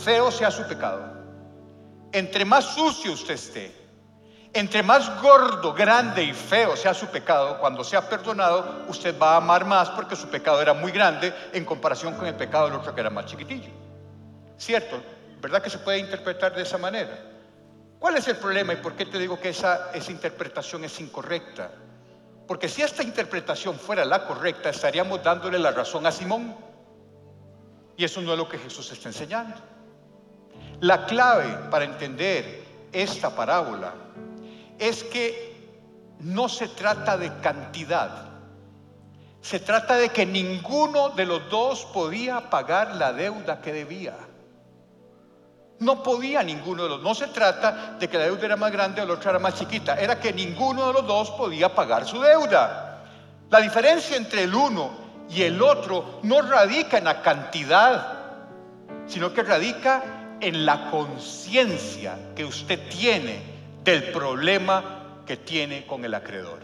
[0.04, 1.02] feo sea su pecado,
[2.12, 3.82] entre más sucio usted esté,
[4.52, 9.36] entre más gordo, grande y feo sea su pecado, cuando sea perdonado, usted va a
[9.38, 12.94] amar más porque su pecado era muy grande en comparación con el pecado del otro
[12.94, 13.70] que era más chiquitillo.
[14.58, 15.02] ¿Cierto?
[15.40, 17.31] ¿Verdad que se puede interpretar de esa manera?
[18.02, 21.70] ¿Cuál es el problema y por qué te digo que esa, esa interpretación es incorrecta?
[22.48, 26.52] Porque si esta interpretación fuera la correcta, estaríamos dándole la razón a Simón.
[27.96, 29.54] Y eso no es lo que Jesús está enseñando.
[30.80, 33.94] La clave para entender esta parábola
[34.80, 35.54] es que
[36.18, 38.32] no se trata de cantidad,
[39.40, 44.16] se trata de que ninguno de los dos podía pagar la deuda que debía.
[45.82, 49.02] No podía ninguno de los No se trata de que la deuda era más grande
[49.02, 49.96] o la otra era más chiquita.
[49.96, 53.02] Era que ninguno de los dos podía pagar su deuda.
[53.50, 54.90] La diferencia entre el uno
[55.28, 58.20] y el otro no radica en la cantidad,
[59.06, 63.42] sino que radica en la conciencia que usted tiene
[63.82, 66.60] del problema que tiene con el acreedor.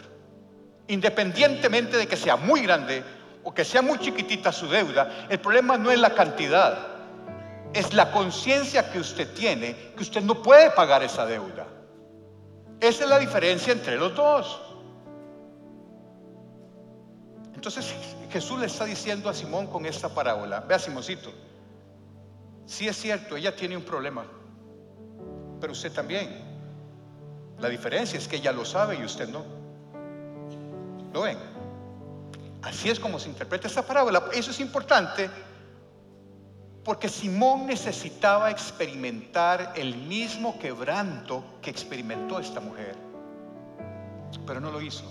[0.87, 3.03] Independientemente de que sea muy grande
[3.43, 6.98] o que sea muy chiquitita su deuda, el problema no es la cantidad,
[7.73, 11.67] es la conciencia que usted tiene que usted no puede pagar esa deuda.
[12.81, 14.61] Esa es la diferencia entre los dos.
[17.55, 17.93] Entonces
[18.31, 21.33] Jesús le está diciendo a Simón con esta parábola, vea Simoncito,
[22.67, 24.25] si es cierto, ella tiene un problema,
[25.61, 26.47] pero usted también.
[27.59, 29.43] La diferencia es que ella lo sabe y usted no.
[31.13, 31.39] ¿Lo ven?
[32.63, 34.25] Así es como se interpreta esta parábola.
[34.33, 35.29] Eso es importante
[36.89, 42.97] porque Simón necesitaba experimentar el mismo quebranto que experimentó esta mujer.
[44.47, 45.05] Pero no lo hizo.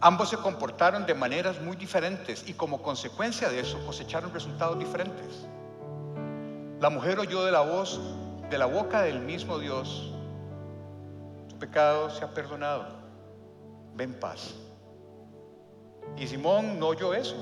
[0.00, 5.46] Ambos se comportaron de maneras muy diferentes y como consecuencia de eso cosecharon resultados diferentes.
[6.80, 8.00] La mujer oyó de la voz,
[8.50, 10.12] de la boca del mismo Dios,
[11.60, 12.88] pecado se ha perdonado,
[13.94, 14.56] ven paz.
[16.16, 17.36] Y Simón no oyó eso,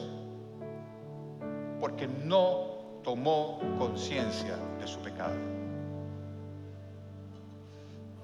[1.80, 2.67] porque no
[3.09, 5.33] tomó conciencia de su pecado.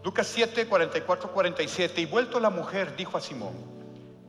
[0.03, 3.55] Lucas 7, 44, 47, y vuelto la mujer dijo a Simón,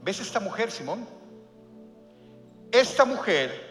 [0.01, 1.05] ¿ves esta mujer, Simón?
[2.71, 3.69] Esta mujer,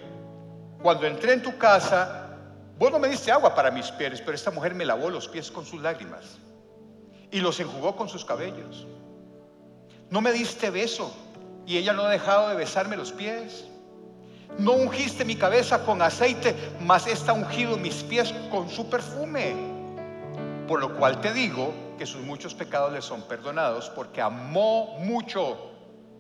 [0.83, 2.37] cuando entré en tu casa,
[2.79, 5.51] vos no me diste agua para mis pies, pero esta mujer me lavó los pies
[5.51, 6.37] con sus lágrimas
[7.31, 8.87] y los enjugó con sus cabellos.
[10.11, 11.11] No me diste beso
[11.65, 13.65] y ella no ha dejado de besarme los pies.
[14.59, 19.55] No ungiste mi cabeza con aceite, mas está ungido mis pies con su perfume.
[20.69, 25.71] Por lo cual te digo que sus muchos pecados le son perdonados, porque amó mucho,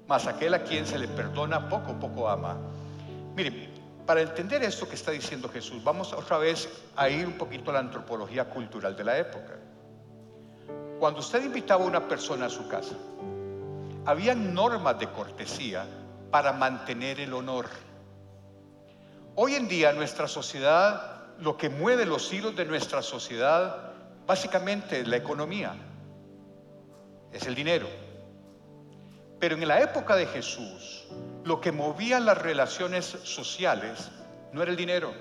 [0.07, 2.57] mas aquel a quien se le perdona poco, poco ama.
[3.37, 3.71] Mire,
[4.07, 7.75] para entender esto que está diciendo Jesús, vamos otra vez a ir un poquito a
[7.75, 9.55] la antropología cultural de la época.
[10.99, 12.95] Cuando usted invitaba a una persona a su casa,
[14.05, 15.87] había normas de cortesía
[16.31, 17.67] para mantener el honor.
[19.37, 23.93] Hoy en día nuestra sociedad, lo que mueve los hilos de nuestra sociedad,
[24.29, 25.75] básicamente es la economía,
[27.33, 27.89] es el dinero.
[29.41, 31.09] Pero en la época de Jesús,
[31.43, 34.13] lo que movía las relaciones sociales
[34.53, 35.13] no era el dinero,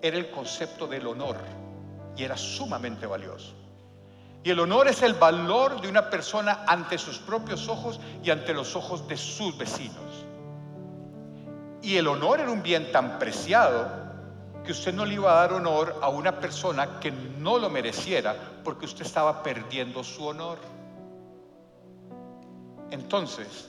[0.00, 1.36] era el concepto del honor
[2.16, 3.52] y era sumamente valioso.
[4.44, 8.54] Y el honor es el valor de una persona ante sus propios ojos y ante
[8.54, 10.23] los ojos de sus vecinos.
[11.84, 13.86] Y el honor era un bien tan preciado
[14.64, 18.34] que usted no le iba a dar honor a una persona que no lo mereciera
[18.64, 20.56] porque usted estaba perdiendo su honor.
[22.90, 23.68] Entonces,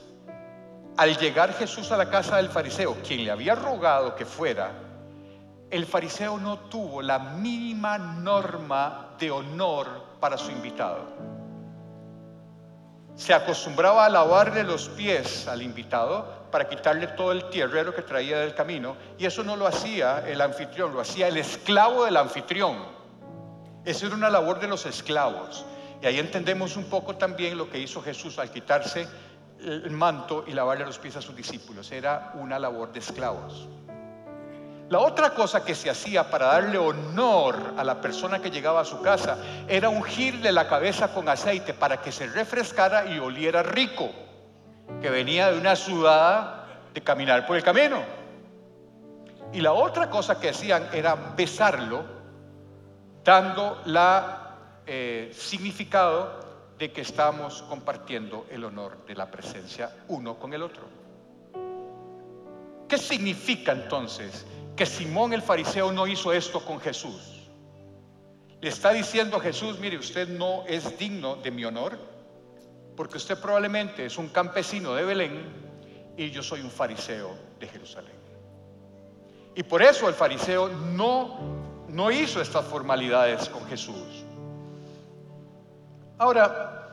[0.96, 4.72] al llegar Jesús a la casa del fariseo, quien le había rogado que fuera,
[5.70, 9.88] el fariseo no tuvo la mínima norma de honor
[10.20, 11.35] para su invitado.
[13.16, 18.38] Se acostumbraba a lavarle los pies al invitado para quitarle todo el tierrero que traía
[18.40, 22.76] del camino y eso no lo hacía el anfitrión, lo hacía el esclavo del anfitrión.
[23.86, 25.64] Eso era una labor de los esclavos.
[26.02, 29.08] Y ahí entendemos un poco también lo que hizo Jesús al quitarse
[29.60, 31.90] el manto y lavarle los pies a sus discípulos.
[31.92, 33.66] Era una labor de esclavos.
[34.88, 38.84] La otra cosa que se hacía para darle honor a la persona que llegaba a
[38.84, 44.10] su casa era ungirle la cabeza con aceite para que se refrescara y oliera rico,
[45.02, 48.00] que venía de una sudada de caminar por el camino.
[49.52, 52.04] Y la otra cosa que hacían era besarlo,
[53.24, 54.54] dando la
[54.86, 56.46] eh, significado
[56.78, 60.95] de que estamos compartiendo el honor de la presencia uno con el otro.
[62.88, 67.48] ¿Qué significa entonces que Simón el fariseo no hizo esto con Jesús?
[68.60, 71.98] Le está diciendo a Jesús, mire, usted no es digno de mi honor,
[72.96, 75.66] porque usted probablemente es un campesino de Belén
[76.16, 78.14] y yo soy un fariseo de Jerusalén.
[79.54, 81.38] Y por eso el fariseo no,
[81.88, 84.24] no hizo estas formalidades con Jesús.
[86.18, 86.85] Ahora,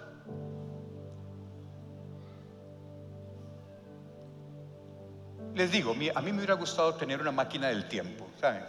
[5.56, 8.64] les digo, a mí me hubiera gustado tener una máquina del tiempo, ¿saben?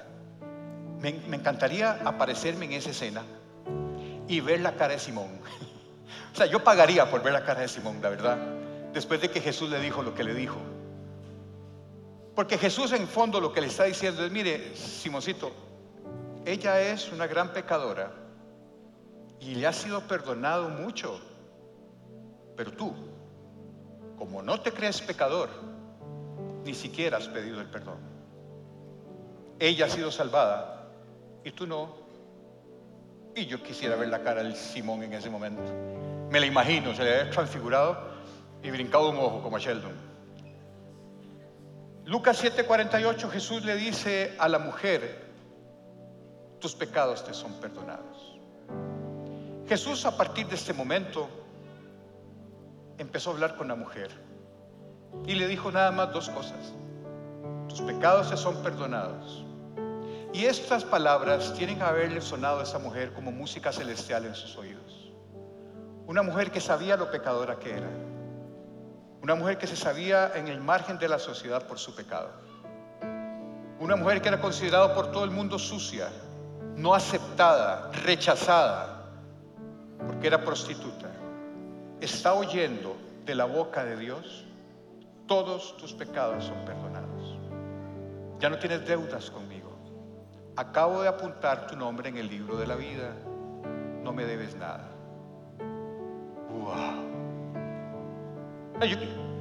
[1.01, 3.23] Me, encantaría aparecerme en esa escena
[4.29, 5.29] y ver la cara de Simón.
[6.33, 8.39] o sea, yo pagaría por ver la cara de Simón, la verdad,
[8.93, 10.57] después de que Jesús le dijo lo que le dijo.
[12.35, 15.53] Porque Jesús en fondo lo que le está diciendo es, mire, Simoncito,
[16.45, 18.13] ella es una gran pecadora
[19.41, 21.21] y le ha sido perdonado mucho.
[22.57, 22.93] Pero tú,
[24.19, 25.74] como no te crees pecador,
[26.65, 27.99] ni siquiera has pedido el perdón.
[29.59, 30.89] Ella ha sido salvada
[31.45, 31.95] y tú no.
[33.37, 35.63] Y yo quisiera ver la cara del Simón en ese momento.
[36.31, 37.97] Me la imagino, se le ha transfigurado
[38.63, 39.93] y brincado un ojo como a Sheldon.
[42.07, 45.25] Lucas 7:48 Jesús le dice a la mujer,
[46.61, 48.39] tus pecados te son perdonados.
[49.69, 51.29] Jesús a partir de este momento
[52.99, 54.11] empezó a hablar con la mujer
[55.27, 56.75] y le dijo nada más dos cosas.
[57.69, 59.45] Tus pecados se son perdonados.
[60.33, 64.57] Y estas palabras tienen que haberle sonado a esa mujer como música celestial en sus
[64.57, 65.13] oídos.
[66.07, 67.91] Una mujer que sabía lo pecadora que era.
[69.23, 72.31] Una mujer que se sabía en el margen de la sociedad por su pecado.
[73.81, 76.09] Una mujer que era considerada por todo el mundo sucia,
[76.77, 78.95] no aceptada, rechazada
[80.07, 81.11] porque era prostituta,
[82.01, 84.45] está oyendo de la boca de Dios,
[85.27, 87.39] todos tus pecados son perdonados.
[88.39, 89.71] Ya no tienes deudas conmigo.
[90.57, 93.15] Acabo de apuntar tu nombre en el libro de la vida.
[94.03, 94.91] No me debes nada.
[96.51, 97.15] Wow.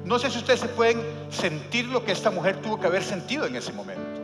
[0.05, 3.45] no sé si ustedes se pueden sentir lo que esta mujer tuvo que haber sentido
[3.45, 4.21] en ese momento.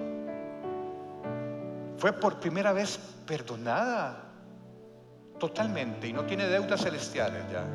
[1.98, 2.98] Fue por primera vez
[3.28, 4.24] perdonada
[5.38, 7.66] totalmente y no tiene deudas celestiales ya.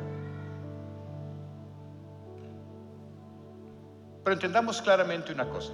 [4.25, 5.71] Pero entendamos claramente una cosa.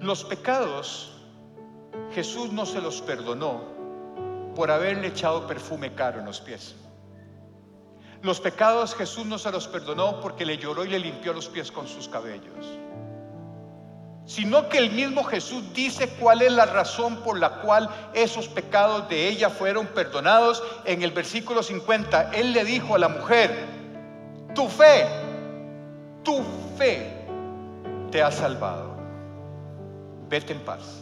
[0.00, 1.12] Los pecados
[2.14, 3.60] Jesús no se los perdonó
[4.56, 6.74] por haberle echado perfume caro en los pies.
[8.22, 11.70] Los pecados Jesús no se los perdonó porque le lloró y le limpió los pies
[11.70, 12.78] con sus cabellos
[14.24, 19.08] sino que el mismo Jesús dice cuál es la razón por la cual esos pecados
[19.08, 20.62] de ella fueron perdonados.
[20.84, 23.66] En el versículo 50, Él le dijo a la mujer,
[24.54, 25.06] tu fe,
[26.22, 26.42] tu
[26.82, 27.06] fe
[28.10, 28.96] te ha salvado.
[30.28, 31.00] Vete en paz.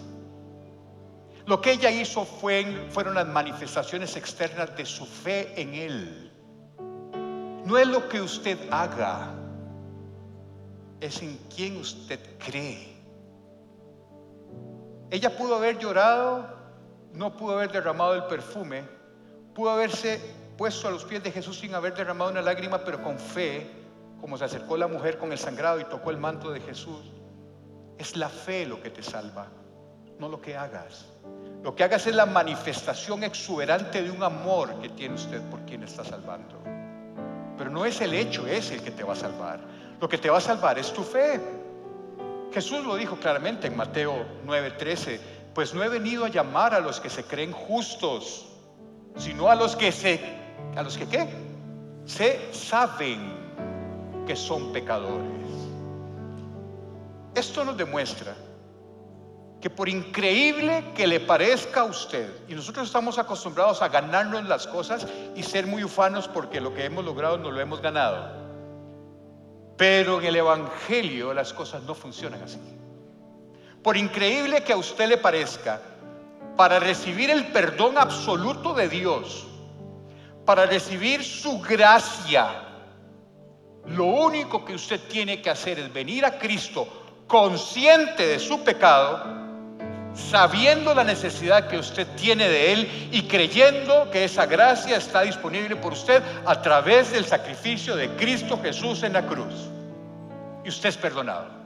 [1.47, 6.33] Lo que ella hizo fue, fueron las manifestaciones externas de su fe en Él.
[7.64, 9.35] No es lo que usted haga,
[11.01, 12.97] es en quien usted cree.
[15.11, 16.47] Ella pudo haber llorado,
[17.14, 18.85] no pudo haber derramado el perfume,
[19.55, 20.20] pudo haberse
[20.57, 23.80] puesto a los pies de Jesús sin haber derramado una lágrima, pero con fe,
[24.21, 27.12] como se acercó la mujer con el sangrado y tocó el manto de Jesús.
[27.99, 29.49] Es la fe lo que te salva,
[30.18, 31.07] no lo que hagas.
[31.62, 35.83] Lo que hagas es la manifestación exuberante de un amor que tiene usted por quien
[35.83, 36.62] está salvando.
[37.59, 39.61] Pero no es el hecho es el que te va a salvar.
[40.01, 41.41] Lo que te va a salvar es tu fe.
[42.53, 45.21] Jesús lo dijo claramente en Mateo 9:13,
[45.55, 48.47] pues no he venido a llamar a los que se creen justos,
[49.16, 50.21] sino a los que se,
[50.77, 51.29] a los que qué,
[52.07, 53.39] se saben
[54.31, 55.26] que son pecadores.
[57.35, 58.33] Esto nos demuestra
[59.61, 64.68] que por increíble que le parezca a usted, y nosotros estamos acostumbrados a ganarnos las
[64.68, 65.05] cosas
[65.35, 68.31] y ser muy ufanos porque lo que hemos logrado no lo hemos ganado.
[69.76, 72.61] Pero en el Evangelio las cosas no funcionan así.
[73.83, 75.81] Por increíble que a usted le parezca,
[76.57, 79.49] para recibir el perdón absoluto de Dios,
[80.47, 82.70] para recibir su gracia,
[83.87, 86.87] lo único que usted tiene que hacer es venir a Cristo
[87.26, 89.22] consciente de su pecado,
[90.14, 95.76] sabiendo la necesidad que usted tiene de Él y creyendo que esa gracia está disponible
[95.76, 99.55] por usted a través del sacrificio de Cristo Jesús en la cruz
[100.64, 101.61] y usted es perdonado.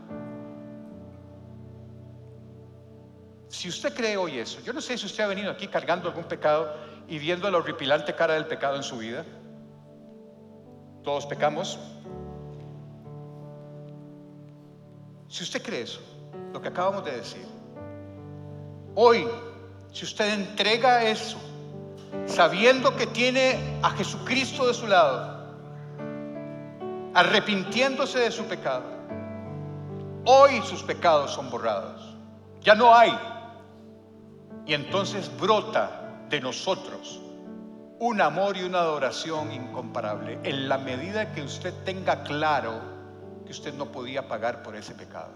[3.49, 6.25] Si usted cree hoy eso, yo no sé si usted ha venido aquí cargando algún
[6.25, 6.75] pecado
[7.09, 9.25] y viendo la horripilante cara del pecado en su vida.
[11.05, 11.79] Todos pecamos.
[15.29, 16.01] Si usted cree eso,
[16.53, 17.47] lo que acabamos de decir,
[18.95, 19.27] hoy,
[19.93, 21.37] si usted entrega eso,
[22.27, 25.45] sabiendo que tiene a Jesucristo de su lado,
[27.13, 28.85] arrepintiéndose de su pecado,
[30.25, 32.15] hoy sus pecados son borrados.
[32.63, 33.13] Ya no hay.
[34.65, 37.21] Y entonces brota de nosotros
[37.99, 42.81] un amor y una adoración incomparable en la medida que usted tenga claro
[43.45, 45.33] que usted no podía pagar por ese pecado.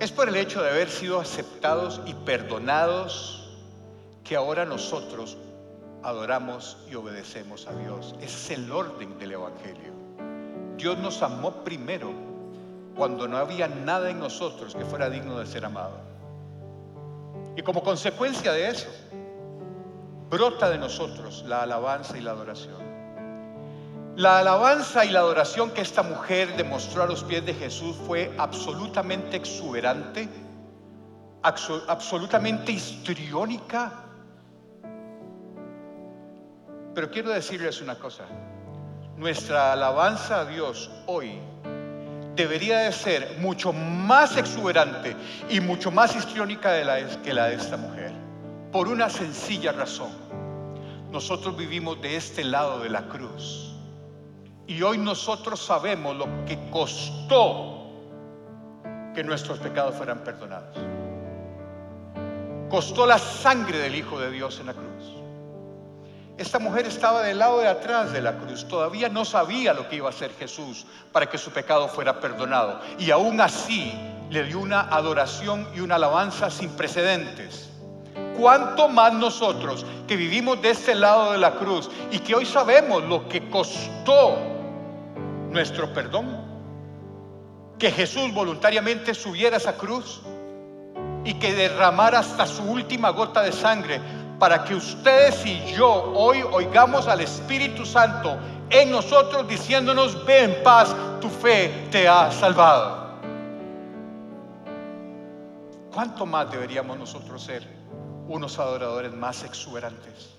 [0.00, 3.48] Es por el hecho de haber sido aceptados y perdonados
[4.22, 5.36] que ahora nosotros
[6.02, 8.14] adoramos y obedecemos a Dios.
[8.20, 9.92] Ese es el orden del Evangelio.
[10.76, 12.10] Dios nos amó primero
[12.96, 16.13] cuando no había nada en nosotros que fuera digno de ser amado.
[17.56, 18.88] Y como consecuencia de eso,
[20.28, 22.82] brota de nosotros la alabanza y la adoración.
[24.16, 28.32] La alabanza y la adoración que esta mujer demostró a los pies de Jesús fue
[28.38, 30.28] absolutamente exuberante,
[31.42, 33.92] absolutamente histriónica.
[36.94, 38.24] Pero quiero decirles una cosa,
[39.16, 41.40] nuestra alabanza a Dios hoy
[42.34, 45.16] debería de ser mucho más exuberante
[45.48, 46.72] y mucho más histriónica
[47.22, 48.12] que la de esta mujer.
[48.72, 50.10] Por una sencilla razón.
[51.10, 53.72] Nosotros vivimos de este lado de la cruz.
[54.66, 57.74] Y hoy nosotros sabemos lo que costó
[59.14, 60.76] que nuestros pecados fueran perdonados.
[62.68, 65.23] Costó la sangre del Hijo de Dios en la cruz.
[66.36, 69.96] Esta mujer estaba del lado de atrás de la cruz, todavía no sabía lo que
[69.96, 72.80] iba a hacer Jesús para que su pecado fuera perdonado.
[72.98, 73.94] Y aún así
[74.30, 77.70] le dio una adoración y una alabanza sin precedentes.
[78.36, 83.04] ¿Cuánto más nosotros que vivimos de este lado de la cruz y que hoy sabemos
[83.04, 84.36] lo que costó
[85.50, 86.44] nuestro perdón?
[87.78, 90.20] Que Jesús voluntariamente subiera a esa cruz
[91.24, 94.00] y que derramara hasta su última gota de sangre
[94.44, 98.36] para que ustedes y yo hoy oigamos al Espíritu Santo
[98.68, 103.16] en nosotros diciéndonos, ve en paz, tu fe te ha salvado.
[105.94, 107.66] ¿Cuánto más deberíamos nosotros ser
[108.28, 110.34] unos adoradores más exuberantes?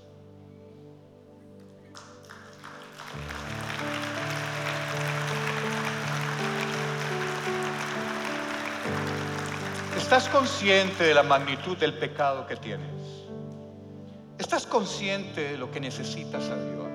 [9.97, 12.94] ¿Estás consciente de la magnitud del pecado que tienes?
[14.37, 16.85] ¿Estás consciente de lo que necesitas a Dios?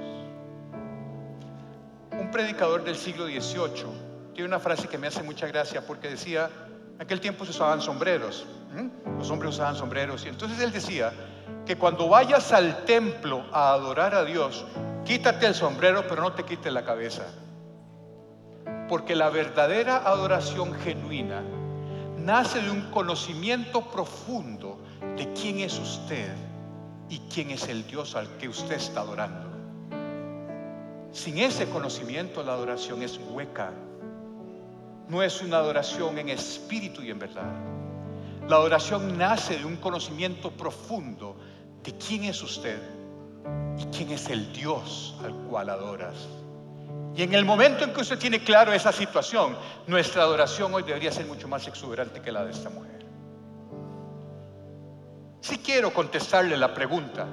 [2.20, 6.50] Un predicador del siglo XVIII tiene una frase que me hace mucha gracia porque decía,
[6.96, 8.44] en aquel tiempo se usaban sombreros,
[9.16, 11.14] los hombres usaban sombreros, y entonces él decía
[11.64, 14.66] que cuando vayas al templo a adorar a Dios,
[15.06, 17.24] quítate el sombrero, pero no te quites la cabeza.
[18.86, 21.42] Porque la verdadera adoración genuina
[22.18, 24.78] nace de un conocimiento profundo
[25.16, 26.28] de quién es usted
[27.10, 29.50] y quién es el Dios al que usted está adorando.
[31.12, 33.72] Sin ese conocimiento la adoración es hueca.
[35.08, 37.52] No es una adoración en espíritu y en verdad.
[38.48, 41.36] La adoración nace de un conocimiento profundo
[41.82, 42.80] de quién es usted
[43.76, 46.14] y quién es el Dios al cual adoras.
[47.16, 49.56] Y en el momento en que usted tiene claro esa situación,
[49.88, 52.89] nuestra adoración hoy debería ser mucho más exuberante que la de esta mujer.
[55.40, 57.26] Si quiero contestarle la pregunta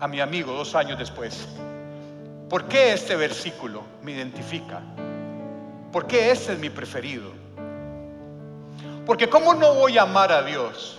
[0.00, 1.46] a mi amigo dos años después.
[2.48, 4.80] ¿Por qué este versículo me identifica?
[5.92, 7.30] ¿Por qué este es mi preferido?
[9.06, 10.98] Porque ¿cómo no voy a amar a Dios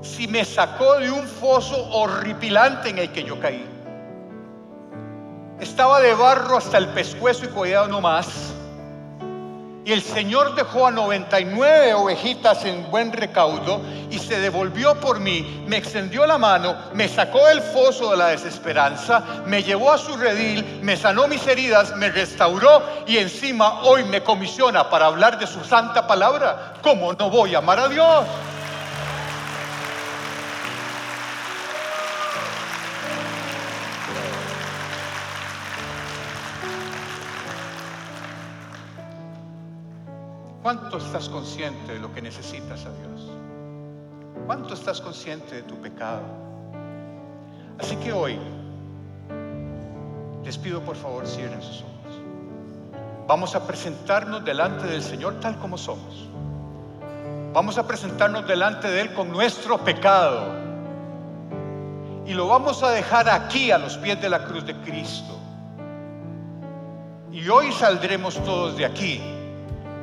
[0.00, 3.64] si me sacó de un foso horripilante en el que yo caí?
[5.60, 8.51] Estaba de barro hasta el pescuezo y cuidado no más.
[9.84, 13.80] Y el Señor dejó a 99 ovejitas en buen recaudo
[14.10, 18.28] y se devolvió por mí, me extendió la mano, me sacó del foso de la
[18.28, 24.04] desesperanza, me llevó a su redil, me sanó mis heridas, me restauró y encima hoy
[24.04, 26.74] me comisiona para hablar de su santa palabra.
[26.80, 28.24] ¿Cómo no voy a amar a Dios?
[40.62, 43.32] ¿Cuánto estás consciente de lo que necesitas a Dios?
[44.46, 46.22] ¿Cuánto estás consciente de tu pecado?
[47.80, 48.38] Así que hoy
[50.44, 51.92] les pido por favor cierren sus ojos.
[53.26, 56.28] vamos a presentarnos delante del Señor tal como somos.
[57.52, 60.54] Vamos a presentarnos delante de Él con nuestro pecado.
[62.24, 65.38] Y lo vamos a dejar aquí a los pies de la cruz de Cristo.
[67.32, 69.31] Y hoy saldremos todos de aquí.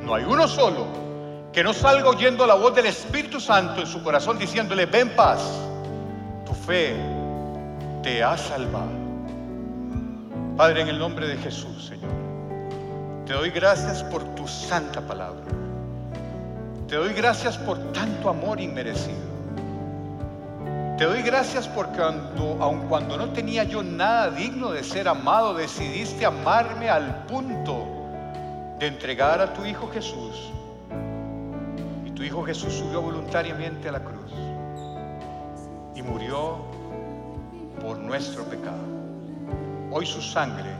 [0.02, 0.86] No hay uno solo
[1.52, 5.40] que no salga oyendo la voz del Espíritu Santo en su corazón diciéndole, ven paz,
[6.46, 6.94] tu fe
[8.02, 9.00] te ha salvado.
[10.56, 12.10] Padre, en el nombre de Jesús, Señor,
[13.26, 15.42] te doy gracias por tu santa palabra.
[16.86, 19.30] Te doy gracias por tanto amor inmerecido.
[20.98, 25.54] Te doy gracias porque cuando, aun cuando no tenía yo nada digno de ser amado,
[25.54, 27.86] decidiste amarme al punto
[28.80, 30.50] de entregar a tu Hijo Jesús.
[32.06, 34.32] Y tu Hijo Jesús subió voluntariamente a la cruz
[35.94, 36.64] y murió
[37.82, 38.80] por nuestro pecado.
[39.90, 40.70] Hoy su sangre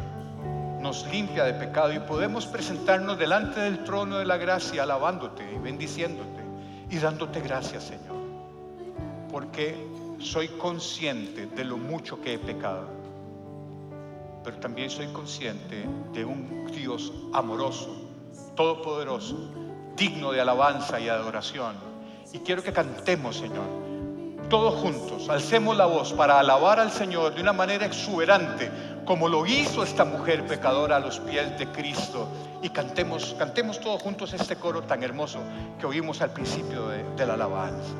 [0.80, 5.58] nos limpia de pecado y podemos presentarnos delante del trono de la gracia alabándote y
[5.58, 6.40] bendiciéndote
[6.88, 8.16] y dándote gracias, Señor.
[9.30, 9.76] Porque
[10.18, 12.88] soy consciente de lo mucho que he pecado,
[14.42, 17.94] pero también soy consciente de un Dios amoroso,
[18.56, 19.36] todopoderoso,
[19.96, 21.74] digno de alabanza y adoración.
[22.32, 23.66] Y quiero que cantemos, Señor,
[24.48, 28.70] todos juntos, alcemos la voz para alabar al Señor de una manera exuberante,
[29.04, 32.28] como lo hizo esta mujer pecadora a los pies de Cristo.
[32.62, 35.38] Y cantemos, cantemos todos juntos este coro tan hermoso
[35.78, 37.94] que oímos al principio de, la alabanza.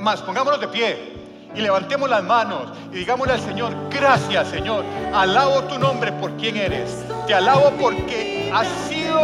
[0.00, 4.84] Más, pongámonos de pie y levantemos las manos y digámosle al Señor, gracias Señor,
[5.14, 7.04] alabo tu nombre por quien eres.
[7.26, 9.20] Te alabo porque has sido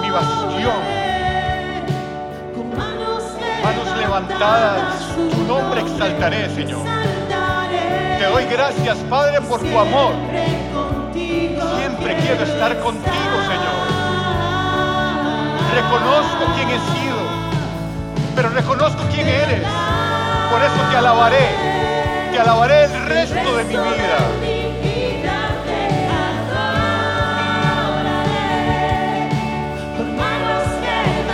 [0.00, 1.00] mi bastión.
[3.62, 6.84] Manos levantadas, tu nombre exaltaré, Señor.
[8.18, 10.12] Te doy gracias, Padre, por tu amor.
[11.12, 13.90] Siempre quiero estar contigo, Señor.
[15.74, 17.16] Reconozco quién he sido,
[18.34, 19.66] pero reconozco quién eres.
[20.50, 21.46] Por eso te alabaré.
[22.32, 24.18] Te alabaré el resto de mi vida.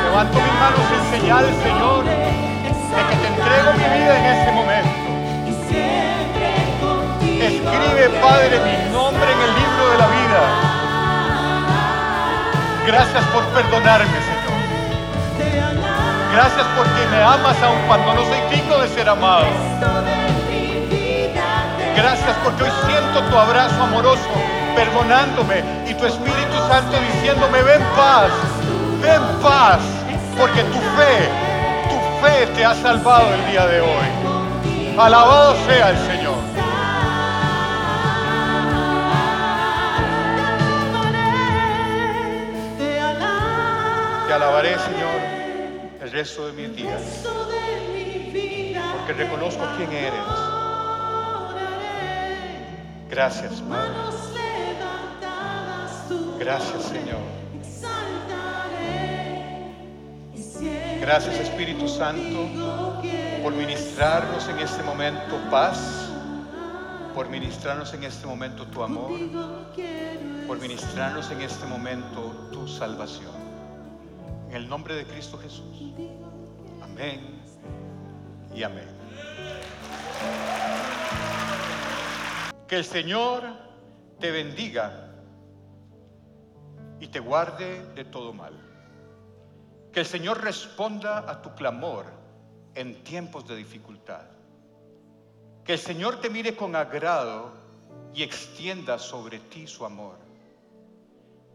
[0.05, 2.11] Levanto mis manos en señal, Señor, de
[3.09, 5.07] que te entrego mi vida en este momento.
[7.23, 10.43] Escribe, Padre, mi nombre en el libro de la vida.
[12.87, 14.36] Gracias por perdonarme, Señor.
[16.33, 19.47] Gracias porque me amas aun cuando no soy digno de ser amado.
[21.97, 24.29] Gracias porque hoy siento tu abrazo amoroso,
[24.75, 28.31] perdonándome y tu Espíritu Santo diciéndome, ven paz,
[29.01, 29.81] ven paz,
[30.39, 31.29] porque tu fe,
[31.89, 34.99] tu fe te ha salvado el día de hoy.
[34.99, 36.16] Alabado sea el Señor.
[46.17, 47.03] Resto de mis días,
[48.97, 50.15] porque reconozco quién eres.
[53.11, 53.91] Gracias, Padre.
[56.39, 57.21] Gracias, Señor.
[61.03, 62.49] Gracias, Espíritu Santo,
[63.43, 66.09] por ministrarnos en este momento paz,
[67.15, 69.11] por ministrarnos en este momento tu amor,
[70.47, 73.46] por ministrarnos en este momento tu salvación.
[74.57, 75.93] El nombre de Cristo Jesús.
[76.81, 77.43] Amén
[78.55, 78.89] y amén.
[82.67, 83.43] Que el Señor
[84.19, 85.13] te bendiga
[86.99, 88.55] y te guarde de todo mal.
[89.93, 92.07] Que el Señor responda a tu clamor
[92.75, 94.25] en tiempos de dificultad.
[95.67, 97.53] Que el Señor te mire con agrado
[98.15, 100.26] y extienda sobre ti su amor.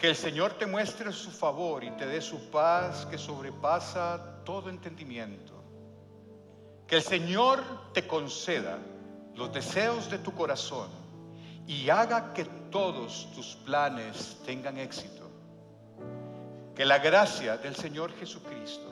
[0.01, 4.71] Que el Señor te muestre su favor y te dé su paz que sobrepasa todo
[4.71, 5.53] entendimiento.
[6.87, 7.59] Que el Señor
[7.93, 8.79] te conceda
[9.35, 10.89] los deseos de tu corazón
[11.67, 15.29] y haga que todos tus planes tengan éxito.
[16.73, 18.91] Que la gracia del Señor Jesucristo,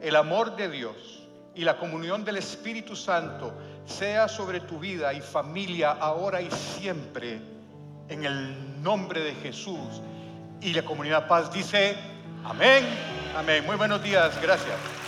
[0.00, 1.24] el amor de Dios
[1.56, 3.52] y la comunión del Espíritu Santo
[3.86, 7.40] sea sobre tu vida y familia ahora y siempre
[8.08, 10.00] en el nombre de Jesús.
[10.64, 11.94] Y la comunidad paz dice,
[12.42, 12.86] amén,
[13.36, 13.66] amén.
[13.66, 15.03] Muy buenos días, gracias.